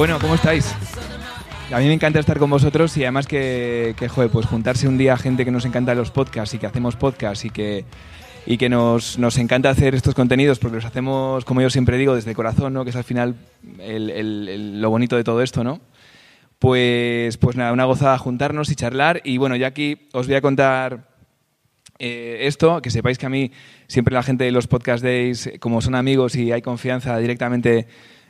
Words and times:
Bueno, 0.00 0.18
¿cómo 0.18 0.34
estáis? 0.34 0.74
A 1.70 1.78
mí 1.78 1.84
me 1.84 1.92
encanta 1.92 2.20
estar 2.20 2.38
con 2.38 2.48
vosotros 2.48 2.96
y 2.96 3.02
además 3.02 3.26
que, 3.26 3.94
que 3.98 4.08
pues 4.08 4.46
juntarse 4.46 4.88
un 4.88 4.96
día 4.96 5.12
a 5.12 5.18
gente 5.18 5.44
que 5.44 5.50
nos 5.50 5.66
encanta 5.66 5.94
los 5.94 6.10
podcasts 6.10 6.54
y 6.54 6.58
que 6.58 6.64
hacemos 6.64 6.96
podcasts 6.96 7.44
y 7.44 7.50
que, 7.50 7.84
y 8.46 8.56
que 8.56 8.70
nos, 8.70 9.18
nos 9.18 9.36
encanta 9.36 9.68
hacer 9.68 9.94
estos 9.94 10.14
contenidos 10.14 10.58
porque 10.58 10.76
los 10.76 10.86
hacemos, 10.86 11.44
como 11.44 11.60
yo 11.60 11.68
siempre 11.68 11.98
digo, 11.98 12.14
desde 12.14 12.30
el 12.30 12.36
corazón, 12.36 12.72
¿no? 12.72 12.84
que 12.84 12.88
es 12.88 12.96
al 12.96 13.04
final 13.04 13.36
lo 13.62 14.88
bonito 14.88 15.16
de 15.16 15.22
todo 15.22 15.42
esto, 15.42 15.64
¿no? 15.64 15.82
Pues, 16.58 17.36
pues 17.36 17.56
nada, 17.56 17.70
una 17.74 17.84
gozada 17.84 18.16
juntarnos 18.16 18.70
y 18.70 18.76
charlar. 18.76 19.20
Y 19.22 19.36
bueno, 19.36 19.54
ya 19.54 19.66
aquí 19.66 20.08
os 20.14 20.28
voy 20.28 20.36
a 20.36 20.40
contar 20.40 21.10
eh, 21.98 22.38
esto, 22.44 22.80
que 22.80 22.88
sepáis 22.88 23.18
que 23.18 23.26
a 23.26 23.28
mí 23.28 23.52
siempre 23.86 24.14
la 24.14 24.22
gente 24.22 24.44
de 24.44 24.50
los 24.50 24.66
podcast 24.66 25.04
days, 25.04 25.50
como 25.60 25.82
son 25.82 25.94
amigos 25.94 26.36
y 26.36 26.52
hay 26.52 26.62
confianza, 26.62 27.18
directamente 27.18 27.86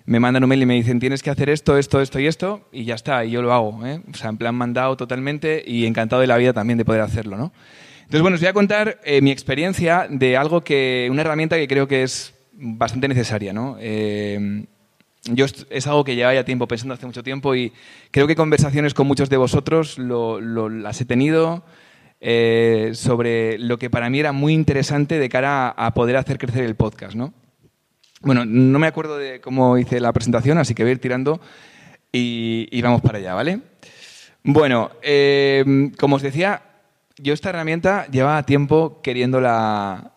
me 0.07 0.19
mandan 0.21 0.43
un 0.43 0.49
mail 0.49 0.63
y 0.63 0.67
me 0.67 0.75
dicen 0.75 0.99
tienes 1.01 1.23
que 1.23 1.31
hacer 1.31 1.49
esto, 1.51 1.77
esto, 1.79 2.01
esto 2.01 2.19
y 2.19 2.27
esto, 2.27 2.69
y 2.73 2.85
ya 2.85 2.95
está, 2.95 3.25
y 3.25 3.31
yo 3.31 3.43
lo 3.43 3.53
hago. 3.53 3.87
¿eh? 3.87 4.01
O 4.13 4.17
sea, 4.17 4.31
en 4.31 4.37
plan 4.39 4.55
mandado 4.55 4.97
totalmente 4.97 5.63
y 5.67 5.87
encantado 5.87 6.21
de 6.21 6.27
la 6.27 6.37
vida 6.37 6.53
también 6.53 6.79
de 6.79 6.85
poder 6.85 7.01
hacerlo, 7.03 7.37
¿no? 7.37 7.53
Entonces, 8.01 8.23
bueno, 8.23 8.35
os 8.35 8.41
voy 8.41 8.49
a 8.49 8.53
contar 8.53 8.99
eh, 9.05 9.21
mi 9.21 9.31
experiencia 9.31 10.09
de 10.11 10.37
algo 10.37 10.63
que, 10.63 11.07
una 11.13 11.21
herramienta 11.21 11.57
que 11.57 11.69
creo 11.69 11.87
que 11.87 12.03
es 12.03 12.35
bastante 12.53 13.07
necesaria, 13.07 13.53
¿no? 13.53 13.77
Eh, 13.79 14.65
yo 15.25 15.45
es 15.69 15.87
algo 15.87 16.03
que 16.03 16.17
llevaba 16.17 16.35
ya 16.35 16.45
tiempo 16.45 16.67
pensando 16.67 16.95
hace 16.95 17.07
mucho 17.07 17.23
tiempo 17.23 17.55
y 17.55 17.73
creo 18.11 18.27
que 18.27 18.35
conversaciones 18.35 18.95
con 18.95 19.07
muchos 19.07 19.29
de 19.29 19.37
vosotros 19.37 19.99
lo- 19.99 20.41
lo- 20.41 20.69
las 20.71 21.01
he 21.01 21.05
tenido 21.05 21.63
eh, 22.23 22.91
sobre 22.95 23.59
lo 23.59 23.79
que 23.79 23.91
para 23.91 24.11
mí 24.11 24.19
era 24.19 24.33
muy 24.33 24.55
interesante 24.55 25.19
de 25.19 25.29
cara 25.29 25.69
a 25.69 25.95
poder 25.95 26.17
hacer 26.17 26.39
crecer 26.39 26.65
el 26.65 26.75
podcast, 26.75 27.15
¿no? 27.15 27.33
Bueno, 28.21 28.45
no 28.45 28.79
me 28.79 28.87
acuerdo 28.87 29.17
de 29.17 29.41
cómo 29.41 29.79
hice 29.79 29.99
la 29.99 30.13
presentación, 30.13 30.59
así 30.59 30.75
que 30.75 30.83
voy 30.83 30.91
a 30.91 30.93
ir 30.93 31.01
tirando 31.01 31.41
y, 32.13 32.81
vamos 32.83 33.01
para 33.01 33.19
allá, 33.19 33.35
¿vale? 33.35 33.61
Bueno, 34.43 34.91
eh, 35.03 35.91
como 35.99 36.17
os 36.17 36.23
decía, 36.23 36.63
yo 37.17 37.33
esta 37.33 37.49
herramienta 37.49 38.07
llevaba 38.09 38.45
tiempo 38.45 39.01
queriéndola 39.03 40.13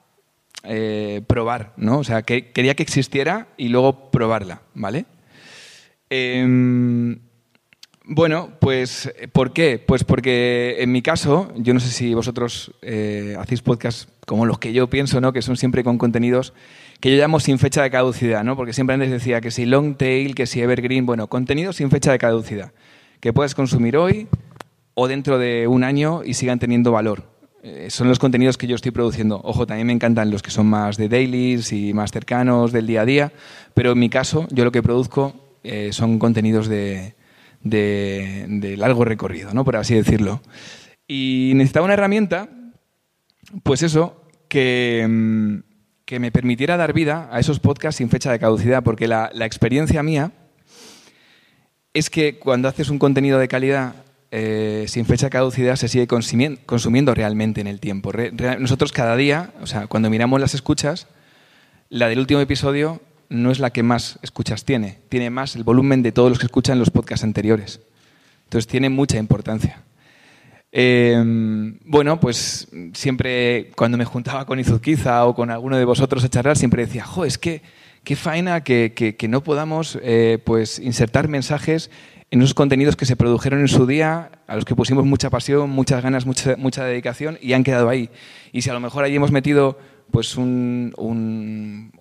eh, 0.63 1.21
probar, 1.27 1.73
¿no? 1.77 1.99
O 1.99 2.03
sea, 2.03 2.23
que, 2.23 2.51
quería 2.51 2.75
que 2.75 2.83
existiera 2.83 3.47
y 3.55 3.69
luego 3.69 4.11
probarla, 4.11 4.61
¿vale? 4.73 5.05
Em, 6.09 7.19
bueno, 8.05 8.49
pues 8.59 9.13
¿por 9.31 9.53
qué? 9.53 9.79
Pues 9.79 10.03
porque 10.03 10.77
en 10.79 10.91
mi 10.91 11.01
caso, 11.01 11.51
yo 11.55 11.73
no 11.73 11.79
sé 11.79 11.89
si 11.89 12.13
vosotros 12.13 12.71
eh, 12.81 13.35
hacéis 13.39 13.61
podcasts 13.61 14.07
como 14.25 14.45
los 14.45 14.59
que 14.59 14.73
yo 14.73 14.89
pienso, 14.89 15.21
¿no? 15.21 15.31
Que 15.31 15.41
son 15.41 15.57
siempre 15.57 15.83
con 15.83 15.97
contenidos 15.97 16.53
que 16.99 17.11
yo 17.11 17.17
llamo 17.17 17.39
sin 17.39 17.59
fecha 17.59 17.83
de 17.83 17.91
caducidad, 17.91 18.43
¿no? 18.43 18.55
Porque 18.55 18.73
siempre 18.73 18.93
antes 18.93 19.11
decía 19.11 19.41
que 19.41 19.51
si 19.51 19.65
long 19.65 19.95
tail, 19.95 20.35
que 20.35 20.45
si 20.45 20.61
evergreen, 20.61 21.05
bueno, 21.05 21.27
contenidos 21.27 21.77
sin 21.77 21.89
fecha 21.89 22.11
de 22.11 22.17
caducidad, 22.17 22.71
que 23.19 23.33
puedes 23.33 23.55
consumir 23.55 23.97
hoy 23.97 24.27
o 24.93 25.07
dentro 25.07 25.37
de 25.37 25.67
un 25.67 25.83
año 25.83 26.23
y 26.23 26.33
sigan 26.35 26.59
teniendo 26.59 26.91
valor. 26.91 27.23
Eh, 27.61 27.87
son 27.89 28.09
los 28.09 28.19
contenidos 28.19 28.57
que 28.57 28.67
yo 28.67 28.75
estoy 28.75 28.91
produciendo. 28.91 29.39
Ojo, 29.43 29.65
también 29.65 29.87
me 29.87 29.93
encantan 29.93 30.29
los 30.29 30.41
que 30.41 30.51
son 30.51 30.67
más 30.67 30.97
de 30.97 31.09
dailies 31.09 31.71
y 31.71 31.93
más 31.93 32.11
cercanos 32.11 32.71
del 32.71 32.87
día 32.87 33.01
a 33.01 33.05
día, 33.05 33.31
pero 33.73 33.93
en 33.93 33.99
mi 33.99 34.09
caso, 34.09 34.47
yo 34.51 34.65
lo 34.65 34.71
que 34.71 34.83
produzco 34.83 35.33
eh, 35.63 35.89
son 35.93 36.19
contenidos 36.19 36.67
de, 36.67 37.15
de- 37.63 38.45
de 38.47 38.77
largo 38.77 39.05
recorrido, 39.05 39.53
¿no? 39.53 39.63
por 39.65 39.75
así 39.77 39.95
decirlo. 39.95 40.41
Y 41.07 41.51
necesitaba 41.55 41.85
una 41.85 41.93
herramienta, 41.95 42.49
pues 43.63 43.83
eso, 43.83 44.21
que, 44.47 45.05
mm, 45.09 45.55
que 46.05 46.19
me 46.19 46.31
permitiera 46.31 46.77
dar 46.77 46.93
vida 46.93 47.29
a 47.31 47.39
esos 47.39 47.59
podcasts 47.59 47.97
sin 47.97 48.09
fecha 48.09 48.31
de 48.31 48.39
caducidad, 48.39 48.83
porque 48.83 49.07
la, 49.07 49.29
la 49.33 49.45
experiencia 49.45 50.03
mía 50.03 50.31
es 51.93 52.09
que 52.09 52.39
cuando 52.39 52.67
haces 52.67 52.89
un 52.89 52.99
contenido 52.99 53.39
de 53.39 53.47
calidad 53.47 53.95
eh, 54.31 54.85
sin 54.87 55.05
fecha 55.05 55.27
de 55.27 55.29
caducidad 55.29 55.75
se 55.75 55.87
sigue 55.87 56.07
consumien- 56.07 56.57
consumiendo 56.65 57.13
realmente 57.13 57.61
en 57.61 57.67
el 57.67 57.79
tiempo. 57.79 58.11
Nosotros 58.59 58.91
cada 58.91 59.15
día, 59.15 59.51
o 59.61 59.67
sea, 59.67 59.85
cuando 59.87 60.09
miramos 60.09 60.41
las 60.41 60.55
escuchas, 60.55 61.07
la 61.89 62.07
del 62.09 62.17
último 62.19 62.39
episodio 62.39 62.99
no 63.33 63.51
es 63.51 63.59
la 63.59 63.71
que 63.71 63.83
más 63.83 64.19
escuchas 64.21 64.63
tiene, 64.63 64.99
tiene 65.09 65.29
más 65.29 65.55
el 65.55 65.63
volumen 65.63 66.01
de 66.03 66.11
todos 66.11 66.29
los 66.29 66.39
que 66.39 66.45
escuchan 66.45 66.79
los 66.79 66.89
podcasts 66.91 67.23
anteriores. 67.23 67.81
Entonces 68.45 68.67
tiene 68.67 68.89
mucha 68.89 69.17
importancia. 69.17 69.81
Eh, 70.71 71.21
bueno, 71.85 72.19
pues 72.19 72.67
siempre 72.93 73.71
cuando 73.75 73.97
me 73.97 74.05
juntaba 74.05 74.45
con 74.45 74.59
Izuzquiza 74.59 75.25
o 75.25 75.35
con 75.35 75.51
alguno 75.51 75.77
de 75.77 75.85
vosotros 75.85 76.23
a 76.23 76.29
charlar, 76.29 76.57
siempre 76.57 76.85
decía, 76.85 77.03
jo, 77.05 77.25
es 77.25 77.37
que 77.37 77.61
qué 78.03 78.15
faena 78.15 78.63
que, 78.63 78.93
que- 78.95 79.15
que 79.15 79.27
no 79.27 79.43
podamos 79.43 79.97
eh, 80.01 80.39
pues 80.43 80.79
insertar 80.79 81.27
mensajes 81.27 81.91
en 82.31 82.41
esos 82.41 82.55
contenidos 82.55 82.95
que 82.95 83.05
se 83.05 83.15
produjeron 83.15 83.59
en 83.59 83.67
su 83.67 83.85
día, 83.85 84.31
a 84.47 84.55
los 84.55 84.65
que 84.65 84.75
pusimos 84.75 85.05
mucha 85.05 85.29
pasión, 85.29 85.69
muchas 85.69 86.01
ganas, 86.01 86.25
mucha, 86.25 86.55
mucha 86.57 86.83
dedicación 86.83 87.37
y 87.39 87.53
han 87.53 87.63
quedado 87.63 87.89
ahí. 87.89 88.09
Y 88.51 88.63
si 88.63 88.71
a 88.71 88.73
lo 88.73 88.79
mejor 88.79 89.03
ahí 89.03 89.15
hemos 89.15 89.31
metido 89.31 89.77
pues 90.13 90.37
un, 90.37 90.93
un- 90.95 91.91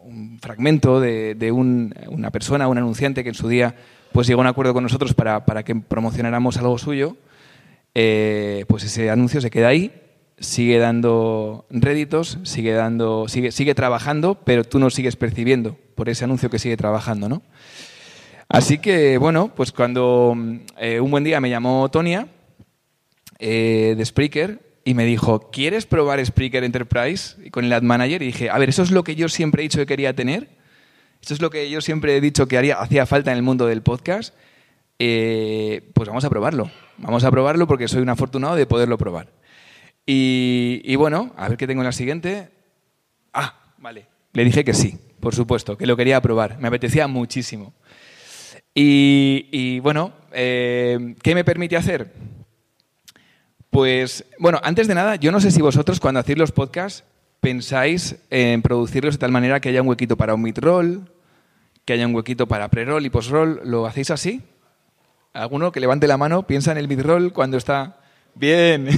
fragmento 0.43 1.01
de, 1.01 1.35
de 1.35 1.51
un- 1.51 1.95
una 2.09 2.31
persona, 2.31 2.69
un 2.69 2.77
anunciante 2.77 3.23
que 3.23 3.31
en 3.31 3.35
su 3.35 3.49
día 3.49 3.75
pues 4.13 4.27
llegó 4.27 4.43
a 4.43 4.45
un 4.45 4.49
acuerdo 4.49 4.75
con 4.75 4.83
nosotros 4.83 5.15
para, 5.15 5.47
para 5.47 5.63
que 5.63 5.75
promocionáramos 5.75 6.59
algo 6.59 6.77
suyo, 6.77 7.17
eh, 7.95 8.67
pues 8.69 8.85
ese 8.85 9.09
anuncio 9.09 9.41
se 9.41 9.49
queda 9.51 9.69
ahí, 9.69 9.93
sigue 10.39 10.77
dando 10.79 11.65
réditos, 11.71 12.39
sigue, 12.43 12.73
dando, 12.73 13.29
sigue, 13.29 13.51
sigue 13.51 13.75
trabajando, 13.75 14.35
pero 14.45 14.63
tú 14.65 14.79
no 14.79 14.91
sigues 14.91 15.17
percibiendo 15.17 15.79
por 15.95 16.11
ese 16.11 16.25
anuncio 16.25 16.51
que 16.51 16.59
sigue 16.59 16.77
trabajando, 16.77 17.31
¿no? 17.31 17.43
Así 18.49 18.77
que, 18.77 19.17
bueno, 19.17 19.53
pues 19.57 19.73
cuando 19.73 20.37
eh, 20.79 21.01
un 21.01 21.11
buen 21.11 21.25
día 21.25 21.41
me 21.41 21.49
llamó 21.49 21.91
Tonia 21.91 22.29
eh, 23.39 23.95
de 23.97 24.05
Spreaker 24.05 24.72
y 24.85 24.95
me 24.95 25.05
dijo, 25.05 25.51
¿quieres 25.51 25.87
probar 25.87 26.25
Spreaker 26.25 26.65
Enterprise 26.65 27.37
y 27.45 27.51
con 27.51 27.65
el 27.65 27.73
Ad 27.73 27.83
Manager? 27.83 28.23
Y 28.23 28.27
dije, 28.27 28.51
a 28.51 28.59
ver, 28.59 28.69
eso 28.69 28.83
es 28.83 28.91
lo 28.91 29.05
que 29.05 29.15
yo 29.15 29.29
siempre 29.29 29.63
he 29.63 29.65
dicho 29.65 29.79
que 29.79 29.87
quería 29.87 30.15
tener, 30.15 30.49
eso 31.23 31.35
es 31.35 31.41
lo 31.41 31.51
que 31.51 31.71
yo 31.71 31.81
siempre 31.81 32.17
he 32.17 32.21
dicho 32.21 32.47
que 32.49 32.59
haría, 32.59 32.81
hacía 32.81 33.07
falta 33.07 33.31
en 33.31 33.37
el 33.37 33.43
mundo 33.43 33.67
del 33.67 33.83
podcast, 33.83 34.35
eh, 34.99 35.91
pues 35.95 36.09
vamos 36.09 36.25
a 36.25 36.31
probarlo. 36.31 36.71
Vamos 36.99 37.25
a 37.25 37.31
probarlo 37.31 37.67
porque 37.67 37.89
soy 37.89 38.03
un 38.03 38.09
afortunado 38.09 38.55
de 38.57 38.67
poderlo 38.67 38.99
probar. 38.99 39.29
Y, 40.07 40.83
y 40.85 40.97
bueno, 40.97 41.33
a 41.37 41.49
ver 41.49 41.57
qué 41.57 41.67
tengo 41.67 41.83
en 41.83 41.87
la 41.87 41.93
siguiente. 41.93 42.51
Ah, 43.33 43.75
vale. 43.79 44.07
Le 44.33 44.45
dije 44.45 44.65
que 44.65 44.75
sí, 44.75 44.99
por 45.21 45.35
supuesto, 45.35 45.77
que 45.77 45.87
lo 45.87 45.97
quería 45.97 46.21
probar. 46.21 46.59
Me 46.59 46.69
apetecía 46.69 47.07
muchísimo. 47.07 47.75
Y, 48.75 49.49
y, 49.53 49.81
bueno, 49.81 50.13
eh, 50.33 51.15
¿qué 51.23 51.35
me 51.35 51.45
permite 51.45 51.77
hacer? 51.77 52.13
Pues, 53.73 54.27
bueno, 54.39 54.61
antes 54.65 54.87
de 54.87 54.95
nada, 54.95 55.17
yo 55.17 55.33
no 55.33 55.41
sé 55.41 55.51
si 55.51 55.63
vosotros 55.63 55.99
cuando 55.99 56.21
hacéis 56.21 56.37
los 56.37 56.53
podcasts 56.53 57.05
pensáis 57.41 58.17
en 58.29 58.61
producirlos 58.61 59.15
de 59.15 59.19
tal 59.19 59.33
manera 59.33 59.61
que 59.61 59.71
haya 59.71 59.81
un 59.81 59.89
huequito 59.89 60.19
para 60.19 60.35
un 60.35 60.43
mid-roll, 60.43 61.11
que 61.87 61.95
haya 61.95 62.07
un 62.07 62.15
huequito 62.15 62.47
para 62.47 62.69
pre-roll 62.69 63.07
y 63.07 63.09
post-roll. 63.09 63.63
¿Lo 63.65 63.87
hacéis 63.87 64.11
así? 64.11 64.43
¿Alguno 65.33 65.73
que 65.73 65.81
levante 65.81 66.07
la 66.07 66.19
mano 66.19 66.47
piensa 66.47 66.71
en 66.73 66.77
el 66.77 66.87
mid-roll 66.87 67.33
cuando 67.33 67.57
está... 67.57 67.97
Bien. 68.35 68.89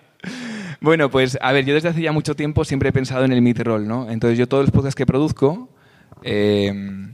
bueno, 0.82 1.10
pues 1.10 1.38
a 1.40 1.52
ver, 1.52 1.64
yo 1.64 1.72
desde 1.72 1.88
hace 1.88 2.02
ya 2.02 2.12
mucho 2.12 2.36
tiempo 2.36 2.66
siempre 2.66 2.90
he 2.90 2.92
pensado 2.92 3.24
en 3.24 3.32
el 3.32 3.40
mid-roll, 3.40 3.88
¿no? 3.88 4.10
Entonces 4.10 4.38
yo 4.38 4.46
todos 4.46 4.64
los 4.64 4.70
podcasts 4.70 4.96
que 4.96 5.06
produzco, 5.06 5.70
eh, 6.22 7.08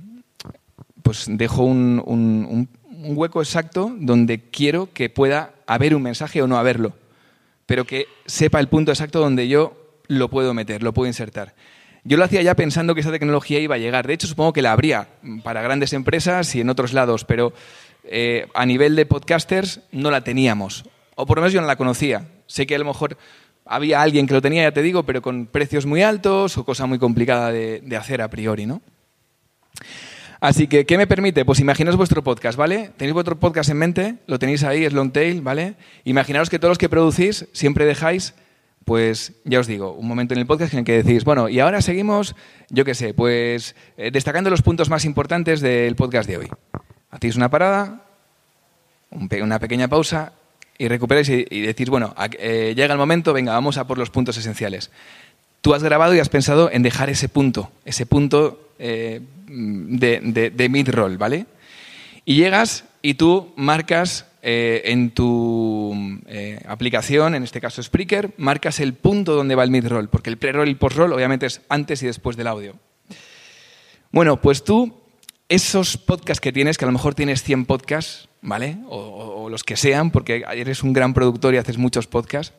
pues 1.04 1.26
dejo 1.28 1.62
un, 1.62 2.68
un 3.02 3.16
hueco 3.16 3.40
exacto 3.40 3.92
donde 3.98 4.40
quiero 4.50 4.92
que 4.92 5.08
pueda 5.08 5.54
haber 5.66 5.94
un 5.94 6.02
mensaje 6.02 6.42
o 6.42 6.46
no 6.46 6.58
haberlo, 6.58 6.92
pero 7.66 7.84
que 7.84 8.06
sepa 8.26 8.60
el 8.60 8.68
punto 8.68 8.92
exacto 8.92 9.20
donde 9.20 9.48
yo 9.48 9.76
lo 10.06 10.28
puedo 10.28 10.54
meter, 10.54 10.82
lo 10.82 10.92
puedo 10.92 11.06
insertar. 11.06 11.54
Yo 12.04 12.16
lo 12.16 12.24
hacía 12.24 12.42
ya 12.42 12.54
pensando 12.56 12.94
que 12.94 13.02
esa 13.02 13.10
tecnología 13.10 13.58
iba 13.58 13.74
a 13.74 13.78
llegar. 13.78 14.06
De 14.06 14.14
hecho, 14.14 14.26
supongo 14.26 14.52
que 14.52 14.62
la 14.62 14.72
habría 14.72 15.08
para 15.44 15.60
grandes 15.62 15.92
empresas 15.92 16.54
y 16.54 16.60
en 16.60 16.70
otros 16.70 16.92
lados, 16.92 17.24
pero 17.24 17.52
eh, 18.04 18.48
a 18.54 18.64
nivel 18.64 18.96
de 18.96 19.06
podcasters 19.06 19.80
no 19.92 20.10
la 20.10 20.22
teníamos. 20.22 20.84
O 21.14 21.26
por 21.26 21.36
lo 21.36 21.42
menos 21.42 21.52
yo 21.52 21.60
no 21.60 21.66
la 21.66 21.76
conocía. 21.76 22.26
Sé 22.46 22.66
que 22.66 22.74
a 22.74 22.78
lo 22.78 22.86
mejor 22.86 23.18
había 23.66 24.00
alguien 24.00 24.26
que 24.26 24.34
lo 24.34 24.40
tenía, 24.40 24.62
ya 24.62 24.72
te 24.72 24.82
digo, 24.82 25.02
pero 25.02 25.20
con 25.20 25.46
precios 25.46 25.84
muy 25.84 26.02
altos 26.02 26.56
o 26.56 26.64
cosa 26.64 26.86
muy 26.86 26.98
complicada 26.98 27.52
de, 27.52 27.80
de 27.80 27.96
hacer 27.96 28.22
a 28.22 28.28
priori, 28.28 28.64
¿no? 28.66 28.80
Así 30.40 30.68
que, 30.68 30.86
¿qué 30.86 30.96
me 30.96 31.06
permite? 31.06 31.44
Pues 31.44 31.60
imaginaos 31.60 31.96
vuestro 31.96 32.24
podcast, 32.24 32.56
¿vale? 32.56 32.92
Tenéis 32.96 33.12
vuestro 33.12 33.38
podcast 33.38 33.68
en 33.68 33.76
mente, 33.76 34.14
lo 34.26 34.38
tenéis 34.38 34.64
ahí, 34.64 34.86
es 34.86 34.94
long 34.94 35.12
tail, 35.12 35.42
¿vale? 35.42 35.74
Imaginaos 36.04 36.48
que 36.48 36.58
todos 36.58 36.70
los 36.70 36.78
que 36.78 36.88
producís 36.88 37.46
siempre 37.52 37.84
dejáis, 37.84 38.32
pues 38.86 39.34
ya 39.44 39.60
os 39.60 39.66
digo, 39.66 39.92
un 39.92 40.08
momento 40.08 40.32
en 40.32 40.40
el 40.40 40.46
podcast 40.46 40.72
en 40.72 40.78
el 40.78 40.84
que 40.86 41.02
decís, 41.02 41.24
bueno, 41.24 41.50
y 41.50 41.60
ahora 41.60 41.82
seguimos, 41.82 42.34
yo 42.70 42.86
qué 42.86 42.94
sé, 42.94 43.12
pues 43.12 43.76
eh, 43.98 44.10
destacando 44.10 44.48
los 44.48 44.62
puntos 44.62 44.88
más 44.88 45.04
importantes 45.04 45.60
del 45.60 45.94
podcast 45.94 46.26
de 46.26 46.38
hoy. 46.38 46.48
Hacéis 47.10 47.36
una 47.36 47.50
parada, 47.50 48.06
una 49.10 49.58
pequeña 49.58 49.88
pausa 49.88 50.32
y 50.78 50.88
recuperáis 50.88 51.28
y, 51.28 51.60
decís, 51.60 51.90
bueno, 51.90 52.14
eh, 52.38 52.72
llega 52.74 52.94
el 52.94 52.98
momento, 52.98 53.34
venga, 53.34 53.52
vamos 53.52 53.76
a 53.76 53.86
por 53.86 53.98
los 53.98 54.08
puntos 54.08 54.38
esenciales. 54.38 54.90
Tú 55.60 55.74
has 55.74 55.82
grabado 55.82 56.14
y 56.14 56.18
has 56.18 56.30
pensado 56.30 56.70
en 56.70 56.82
dejar 56.82 57.10
ese 57.10 57.28
punto, 57.28 57.70
ese 57.84 58.06
punto 58.06 58.69
eh, 58.80 59.20
de, 59.46 60.20
de- 60.22 60.50
de 60.50 60.68
mid-roll, 60.68 61.18
¿vale? 61.18 61.46
Y 62.24 62.36
llegas 62.36 62.84
y 63.02 63.14
tú 63.14 63.52
marcas 63.56 64.26
eh, 64.42 64.82
en 64.86 65.10
tu 65.10 65.94
eh, 66.26 66.60
aplicación, 66.66 67.34
en 67.34 67.42
este 67.42 67.60
caso 67.60 67.82
Spreaker, 67.82 68.32
marcas 68.38 68.80
el 68.80 68.94
punto 68.94 69.34
donde 69.34 69.54
va 69.54 69.64
el 69.64 69.70
mid-roll, 69.70 70.08
porque 70.08 70.30
el 70.30 70.38
pre-roll 70.38 70.68
y 70.68 70.70
el 70.72 70.76
post-roll 70.78 71.12
obviamente 71.12 71.46
es 71.46 71.60
antes 71.68 72.02
y 72.02 72.06
después 72.06 72.36
del 72.36 72.46
audio. 72.46 72.74
Bueno, 74.12 74.40
pues 74.40 74.64
tú, 74.64 74.94
esos 75.48 75.96
podcasts 75.96 76.40
que 76.40 76.52
tienes, 76.52 76.78
que 76.78 76.84
a 76.84 76.88
lo 76.88 76.92
mejor 76.92 77.14
tienes 77.14 77.42
100 77.42 77.66
podcasts, 77.66 78.28
¿vale? 78.40 78.78
O, 78.88 79.48
los 79.50 79.62
que 79.64 79.76
sean, 79.76 80.10
porque 80.10 80.42
eres 80.54 80.82
un 80.82 80.92
gran 80.92 81.12
productor 81.12 81.54
y 81.54 81.58
haces 81.58 81.76
muchos 81.76 82.06
podcasts, 82.06 82.54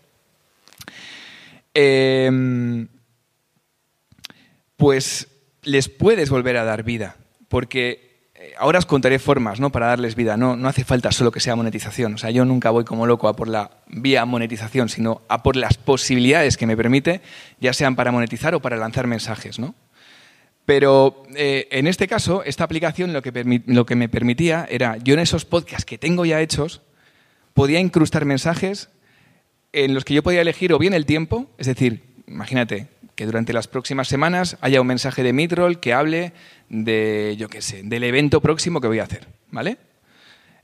pues 4.77 5.27
les 5.63 5.89
puedes 5.89 6.29
volver 6.29 6.57
a 6.57 6.63
dar 6.63 6.83
vida, 6.83 7.17
porque 7.47 8.11
eh, 8.41 8.53
ahora 8.57 8.79
os 8.79 8.85
contaré 8.85 9.19
formas 9.19 9.59
¿no? 9.59 9.71
para 9.71 9.87
darles 9.87 10.15
vida. 10.15 10.35
No, 10.37 10.55
no 10.55 10.67
hace 10.67 10.83
falta 10.83 11.11
solo 11.11 11.31
que 11.31 11.39
sea 11.39 11.55
monetización. 11.55 12.15
O 12.15 12.17
sea, 12.17 12.31
yo 12.31 12.43
nunca 12.45 12.71
voy 12.71 12.83
como 12.83 13.05
loco 13.05 13.27
a 13.27 13.35
por 13.35 13.47
la 13.47 13.71
vía 13.87 14.25
monetización, 14.25 14.89
sino 14.89 15.21
a 15.27 15.43
por 15.43 15.55
las 15.55 15.77
posibilidades 15.77 16.57
que 16.57 16.65
me 16.65 16.75
permite, 16.75 17.21
ya 17.59 17.73
sean 17.73 17.95
para 17.95 18.11
monetizar 18.11 18.55
o 18.55 18.61
para 18.61 18.77
lanzar 18.77 19.05
mensajes. 19.05 19.59
¿no? 19.59 19.75
Pero 20.65 21.23
eh, 21.35 21.67
en 21.71 21.85
este 21.85 22.07
caso, 22.07 22.43
esta 22.43 22.63
aplicación 22.63 23.13
lo 23.13 23.21
que, 23.21 23.61
lo 23.65 23.85
que 23.85 23.95
me 23.95 24.09
permitía 24.09 24.67
era, 24.69 24.97
yo 24.97 25.13
en 25.13 25.19
esos 25.19 25.45
podcasts 25.45 25.85
que 25.85 25.97
tengo 25.97 26.25
ya 26.25 26.41
hechos, 26.41 26.81
podía 27.53 27.79
incrustar 27.79 28.25
mensajes 28.25 28.89
en 29.73 29.93
los 29.93 30.03
que 30.03 30.13
yo 30.13 30.23
podía 30.23 30.41
elegir 30.41 30.73
o 30.73 30.79
bien 30.79 30.93
el 30.93 31.05
tiempo, 31.05 31.49
es 31.57 31.67
decir, 31.67 32.03
imagínate, 32.27 32.87
que 33.21 33.27
durante 33.27 33.53
las 33.53 33.67
próximas 33.67 34.07
semanas 34.07 34.57
haya 34.61 34.81
un 34.81 34.87
mensaje 34.87 35.21
de 35.21 35.31
Midroll 35.31 35.79
que 35.79 35.93
hable 35.93 36.33
de, 36.69 37.35
yo 37.37 37.49
qué 37.49 37.61
sé, 37.61 37.83
del 37.83 38.03
evento 38.03 38.41
próximo 38.41 38.81
que 38.81 38.87
voy 38.87 38.97
a 38.97 39.03
hacer, 39.03 39.27
¿vale? 39.51 39.77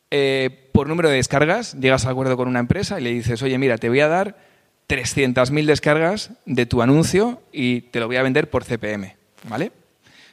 Eh, 0.10 0.72
por 0.72 0.88
número 0.88 1.08
de 1.08 1.18
descargas, 1.18 1.80
llegas 1.80 2.08
a 2.08 2.10
acuerdo 2.10 2.36
con 2.36 2.48
una 2.48 2.60
empresa 2.60 3.00
y 3.00 3.04
le 3.04 3.12
dices, 3.12 3.44
oye, 3.44 3.60
mira, 3.60 3.78
te 3.78 3.90
voy 3.90 4.00
a 4.00 4.08
dar 4.08 4.40
300.000 4.90 5.66
descargas 5.68 6.32
de 6.48 6.66
tu 6.66 6.82
anuncio 6.82 7.44
y 7.52 7.82
te 7.82 8.00
lo 8.00 8.08
voy 8.08 8.16
a 8.16 8.24
vender 8.24 8.50
por 8.50 8.64
CPM, 8.64 9.16
¿vale? 9.48 9.72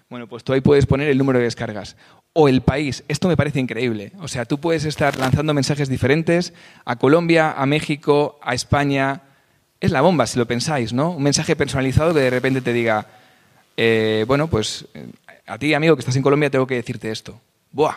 Bueno, 0.08 0.26
pues 0.26 0.44
tú 0.44 0.54
ahí 0.54 0.62
puedes 0.62 0.86
poner 0.86 1.10
el 1.10 1.18
número 1.18 1.40
de 1.40 1.44
descargas. 1.44 1.94
O 2.32 2.48
el 2.48 2.62
país. 2.62 3.04
Esto 3.06 3.28
me 3.28 3.36
parece 3.36 3.60
increíble. 3.60 4.12
O 4.18 4.28
sea, 4.28 4.46
tú 4.46 4.60
puedes 4.60 4.86
estar 4.86 5.18
lanzando 5.18 5.52
mensajes 5.52 5.90
diferentes 5.90 6.54
a 6.86 6.96
Colombia, 6.96 7.52
a 7.52 7.66
México, 7.66 8.38
a 8.42 8.54
España, 8.54 9.20
es 9.84 9.90
la 9.90 10.00
bomba, 10.00 10.26
si 10.26 10.38
lo 10.38 10.46
pensáis, 10.46 10.92
¿no? 10.92 11.10
Un 11.10 11.22
mensaje 11.22 11.56
personalizado 11.56 12.14
que 12.14 12.20
de 12.20 12.30
repente 12.30 12.60
te 12.60 12.72
diga, 12.72 13.06
eh, 13.76 14.24
bueno, 14.26 14.48
pues 14.48 14.86
eh, 14.94 15.06
a 15.46 15.58
ti, 15.58 15.74
amigo, 15.74 15.96
que 15.96 16.00
estás 16.00 16.16
en 16.16 16.22
Colombia, 16.22 16.50
tengo 16.50 16.66
que 16.66 16.74
decirte 16.74 17.10
esto. 17.10 17.40
¡Buah! 17.72 17.96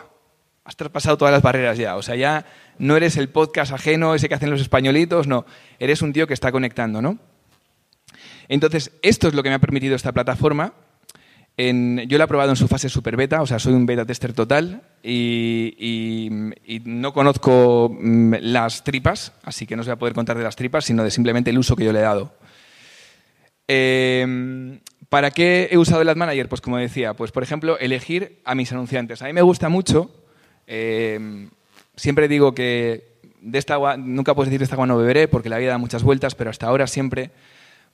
Has 0.65 0.75
traspasado 0.75 1.17
todas 1.17 1.31
las 1.31 1.41
barreras 1.41 1.77
ya. 1.77 1.95
O 1.95 2.01
sea, 2.01 2.15
ya 2.15 2.45
no 2.77 2.97
eres 2.97 3.15
el 3.15 3.29
podcast 3.29 3.71
ajeno, 3.71 4.15
ese 4.15 4.27
que 4.27 4.35
hacen 4.35 4.49
los 4.49 4.59
españolitos, 4.59 5.27
no. 5.27 5.45
Eres 5.79 6.01
un 6.01 6.11
tío 6.11 6.27
que 6.27 6.33
está 6.33 6.51
conectando, 6.51 7.01
¿no? 7.01 7.17
Entonces, 8.49 8.91
esto 9.01 9.27
es 9.27 9.33
lo 9.33 9.43
que 9.43 9.49
me 9.49 9.55
ha 9.55 9.59
permitido 9.59 9.95
esta 9.95 10.11
plataforma 10.11 10.73
yo 11.57 12.17
lo 12.17 12.23
he 12.23 12.27
probado 12.27 12.51
en 12.51 12.55
su 12.55 12.67
fase 12.67 12.87
super 12.87 13.17
beta, 13.17 13.41
o 13.41 13.47
sea, 13.47 13.57
soy 13.57 13.73
un 13.73 13.87
beta 13.87 14.05
tester 14.05 14.31
total 14.31 14.83
y, 15.01 16.29
no 16.85 17.13
conozco 17.13 17.89
mm, 17.99 18.35
las 18.41 18.83
tripas, 18.83 19.33
así 19.43 19.65
que 19.65 19.75
no 19.75 19.81
os 19.81 19.87
voy 19.87 19.93
a 19.93 19.99
poder 19.99 20.13
contar 20.13 20.37
de 20.37 20.43
las 20.43 20.55
tripas, 20.55 20.85
sino 20.85 21.03
de 21.03 21.09
simplemente 21.09 21.49
el 21.49 21.57
uso 21.57 21.75
que 21.75 21.85
yo 21.85 21.93
le 21.93 21.99
he 21.99 22.03
dado. 22.03 22.31
Em, 23.67 24.79
¿Para 25.09 25.31
qué 25.31 25.69
he 25.71 25.77
usado 25.77 26.01
el 26.01 26.09
Ad 26.09 26.15
Manager? 26.15 26.47
Pues 26.47 26.61
como 26.61 26.77
decía, 26.77 27.15
pues 27.15 27.31
por 27.31 27.41
ejemplo, 27.41 27.79
elegir 27.79 28.39
a 28.45 28.53
mis 28.53 28.71
anunciantes. 28.71 29.21
A 29.23 29.25
mí 29.25 29.33
me 29.33 29.41
gusta 29.41 29.67
mucho, 29.67 30.11
em, 30.67 31.49
siempre 31.95 32.27
digo 32.27 32.53
que 32.53 33.17
de 33.41 33.57
esta 33.57 33.73
agua, 33.73 33.97
nunca 33.97 34.35
puedes 34.35 34.49
decir 34.49 34.59
de 34.59 34.65
esta 34.65 34.75
agua 34.75 34.85
no 34.85 34.97
beberé 34.97 35.27
porque 35.27 35.49
la 35.49 35.57
vida 35.57 35.71
da 35.71 35.77
muchas 35.79 36.03
vueltas, 36.03 36.35
pero 36.35 36.51
hasta 36.51 36.67
ahora 36.67 36.85
siempre, 36.85 37.31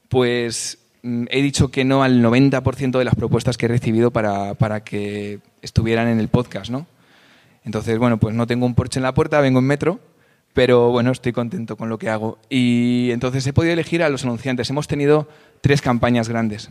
pues 0.10 0.83
he 1.04 1.42
dicho 1.42 1.70
que 1.70 1.84
no 1.84 2.04
al 2.04 2.24
90% 2.24 2.98
de 2.98 3.06
las 3.06 3.16
propuestas 3.16 3.58
que 3.58 3.66
he 3.66 3.70
recibido 3.70 4.12
para, 4.12 4.84
que 4.84 5.40
estuvieran 5.62 6.08
en 6.08 6.20
el 6.20 6.30
podcast, 6.30 6.72
¿no? 6.72 6.88
Entonces, 7.66 7.98
bueno, 7.98 8.18
pues 8.18 8.34
no 8.36 8.48
tengo 8.48 8.66
un 8.66 8.76
porche 8.76 9.00
en 9.00 9.04
la 9.04 9.14
puerta, 9.14 9.42
vengo 9.42 9.60
en 9.60 9.66
metro, 9.66 10.00
pero 10.54 10.90
bueno, 10.92 11.12
estoy 11.12 11.34
contento 11.34 11.76
con 11.78 11.90
lo 11.90 11.98
que 11.98 12.10
hago. 12.10 12.40
Y 12.50 13.10
entonces 13.12 13.46
he 13.48 13.54
podido 13.54 13.74
elegir 13.74 14.04
a 14.04 14.10
los 14.10 14.24
anunciantes. 14.24 14.70
Hemos 14.70 14.88
tenido 14.88 15.28
tres 15.62 15.82
campañas 15.82 16.30
grandes. 16.30 16.70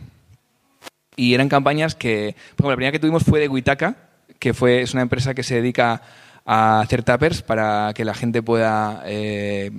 Y 1.15 1.33
eran 1.33 1.49
campañas 1.49 1.95
que, 1.95 2.35
por 2.55 2.65
ejemplo, 2.65 2.69
la 2.71 2.75
primera 2.75 2.91
que 2.91 2.99
tuvimos 2.99 3.23
fue 3.23 3.39
de 3.39 3.47
Huitaca, 3.47 3.97
que 4.39 4.53
fue, 4.53 4.81
es 4.81 4.93
una 4.93 5.03
empresa 5.03 5.33
que 5.33 5.43
se 5.43 5.55
dedica 5.55 6.01
a 6.45 6.81
hacer 6.81 7.03
tappers 7.03 7.41
para 7.41 7.93
que 7.95 8.03
la 8.03 8.13
gente 8.13 8.43
pueda 8.43 9.01
eh, 9.05 9.71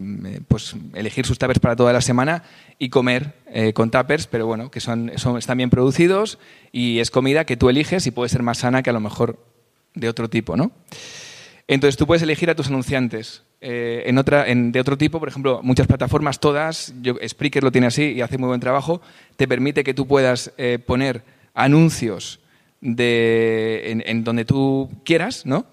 pues, 0.49 0.75
elegir 0.95 1.27
sus 1.27 1.39
tappers 1.39 1.61
para 1.61 1.77
toda 1.77 1.93
la 1.93 2.01
semana 2.01 2.43
y 2.79 2.89
comer 2.89 3.35
eh, 3.47 3.73
con 3.73 3.91
tappers, 3.91 4.27
pero 4.27 4.47
bueno, 4.47 4.71
que 4.71 4.81
son, 4.81 5.13
son, 5.17 5.37
están 5.37 5.59
bien 5.59 5.71
producidos 5.71 6.39
y 6.73 7.01
es 7.01 7.11
comida 7.11 7.45
que 7.45 7.57
tú 7.57 7.69
eliges 7.69 8.07
y 8.07 8.11
puede 8.11 8.31
ser 8.31 8.43
más 8.43 8.59
sana 8.59 8.83
que 8.83 8.91
a 8.91 8.95
lo 8.95 9.01
mejor 9.01 9.39
de 9.95 10.09
otro 10.09 10.29
tipo, 10.31 10.57
¿no? 10.57 10.73
Entonces 11.67 11.97
tú 11.97 12.07
puedes 12.07 12.23
elegir 12.23 12.51
a 12.51 12.55
tus 12.55 12.69
anunciantes. 12.69 13.43
Eh, 13.61 14.03
en 14.07 14.19
otra, 14.19 14.47
en, 14.47 14.73
de 14.73 14.81
otro 14.81 14.99
tipo, 14.99 15.19
por 15.19 15.29
ejemplo, 15.29 15.61
muchas 15.63 15.87
plataformas, 15.87 16.41
todas, 16.41 16.95
yo, 17.01 17.15
Spreaker 17.27 17.63
lo 17.63 17.73
tiene 17.73 17.87
así 17.87 18.13
y 18.13 18.21
hace 18.21 18.37
muy 18.37 18.49
buen 18.49 18.61
trabajo, 18.61 19.01
te 19.37 19.49
permite 19.49 19.85
que 19.85 19.95
tú 19.95 20.07
puedas 20.07 20.53
poner 20.85 21.23
anuncios 21.55 22.41
de, 22.83 23.83
en, 23.87 24.03
en, 24.05 24.25
donde 24.25 24.45
tú 24.45 24.91
quieras, 25.05 25.47
¿no? 25.47 25.65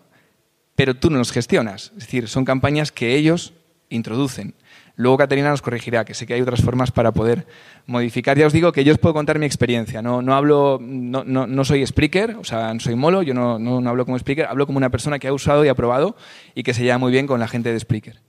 Pero 0.81 0.95
tú 0.95 1.11
no 1.11 1.19
los 1.19 1.31
gestionas. 1.31 1.91
Es 1.95 2.05
decir, 2.05 2.27
son 2.27 2.43
campañas 2.43 2.91
que 2.91 3.13
ellos 3.13 3.53
introducen. 3.89 4.55
Luego 4.95 5.15
Caterina 5.15 5.51
nos 5.51 5.61
corregirá, 5.61 6.05
que 6.05 6.15
sé 6.15 6.25
que 6.25 6.33
hay 6.33 6.41
otras 6.41 6.63
formas 6.63 6.89
para 6.89 7.11
poder 7.11 7.45
modificar. 7.85 8.35
Ya 8.35 8.47
os 8.47 8.53
digo 8.53 8.71
que 8.71 8.83
yo 8.83 8.91
os 8.91 8.97
puedo 8.97 9.13
contar 9.13 9.37
mi 9.37 9.45
experiencia. 9.45 10.01
No, 10.01 10.23
no 10.23 10.33
hablo, 10.33 10.79
no, 10.81 11.23
no, 11.23 11.65
soy 11.65 11.83
speaker, 11.83 12.35
o 12.39 12.43
sea, 12.43 12.73
no 12.73 12.79
soy 12.79 12.95
molo, 12.95 13.21
yo 13.21 13.35
no, 13.35 13.59
no, 13.59 13.87
hablo 13.87 14.05
como 14.05 14.17
speaker, 14.17 14.47
hablo 14.47 14.65
como 14.65 14.79
una 14.79 14.89
persona 14.89 15.19
que 15.19 15.27
ha 15.27 15.33
usado 15.33 15.63
y 15.63 15.67
ha 15.67 15.75
probado 15.75 16.15
y 16.55 16.63
que 16.63 16.73
se 16.73 16.81
lleva 16.81 16.97
muy 16.97 17.11
bien 17.11 17.27
con 17.27 17.39
la 17.39 17.47
gente 17.47 17.71
de 17.71 17.79
Spreaker. 17.79 18.19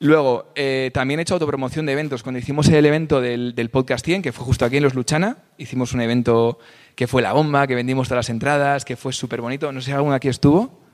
Luego, 0.00 0.50
eh, 0.56 0.90
también 0.92 1.20
he 1.20 1.22
hecho 1.22 1.34
autopromoción 1.34 1.86
de 1.86 1.92
eventos. 1.92 2.24
Cuando 2.24 2.40
hicimos 2.40 2.68
el 2.68 2.84
evento 2.84 3.20
del, 3.20 3.54
del, 3.54 3.70
Podcast 3.70 4.04
100, 4.04 4.22
que 4.22 4.32
fue 4.32 4.44
justo 4.44 4.64
aquí 4.64 4.78
en 4.78 4.82
Los 4.82 4.94
Luchana, 4.94 5.36
hicimos 5.56 5.94
un 5.94 6.00
evento 6.00 6.58
que 6.96 7.06
fue 7.06 7.22
la 7.22 7.32
bomba, 7.32 7.68
que 7.68 7.76
vendimos 7.76 8.08
todas 8.08 8.26
las 8.26 8.30
entradas, 8.30 8.84
que 8.84 8.96
fue 8.96 9.12
súper 9.12 9.40
bonito. 9.40 9.70
No 9.70 9.80
sé 9.80 9.86
si 9.86 9.92
alguno 9.92 10.16
aquí 10.16 10.26
estuvo. 10.26 10.84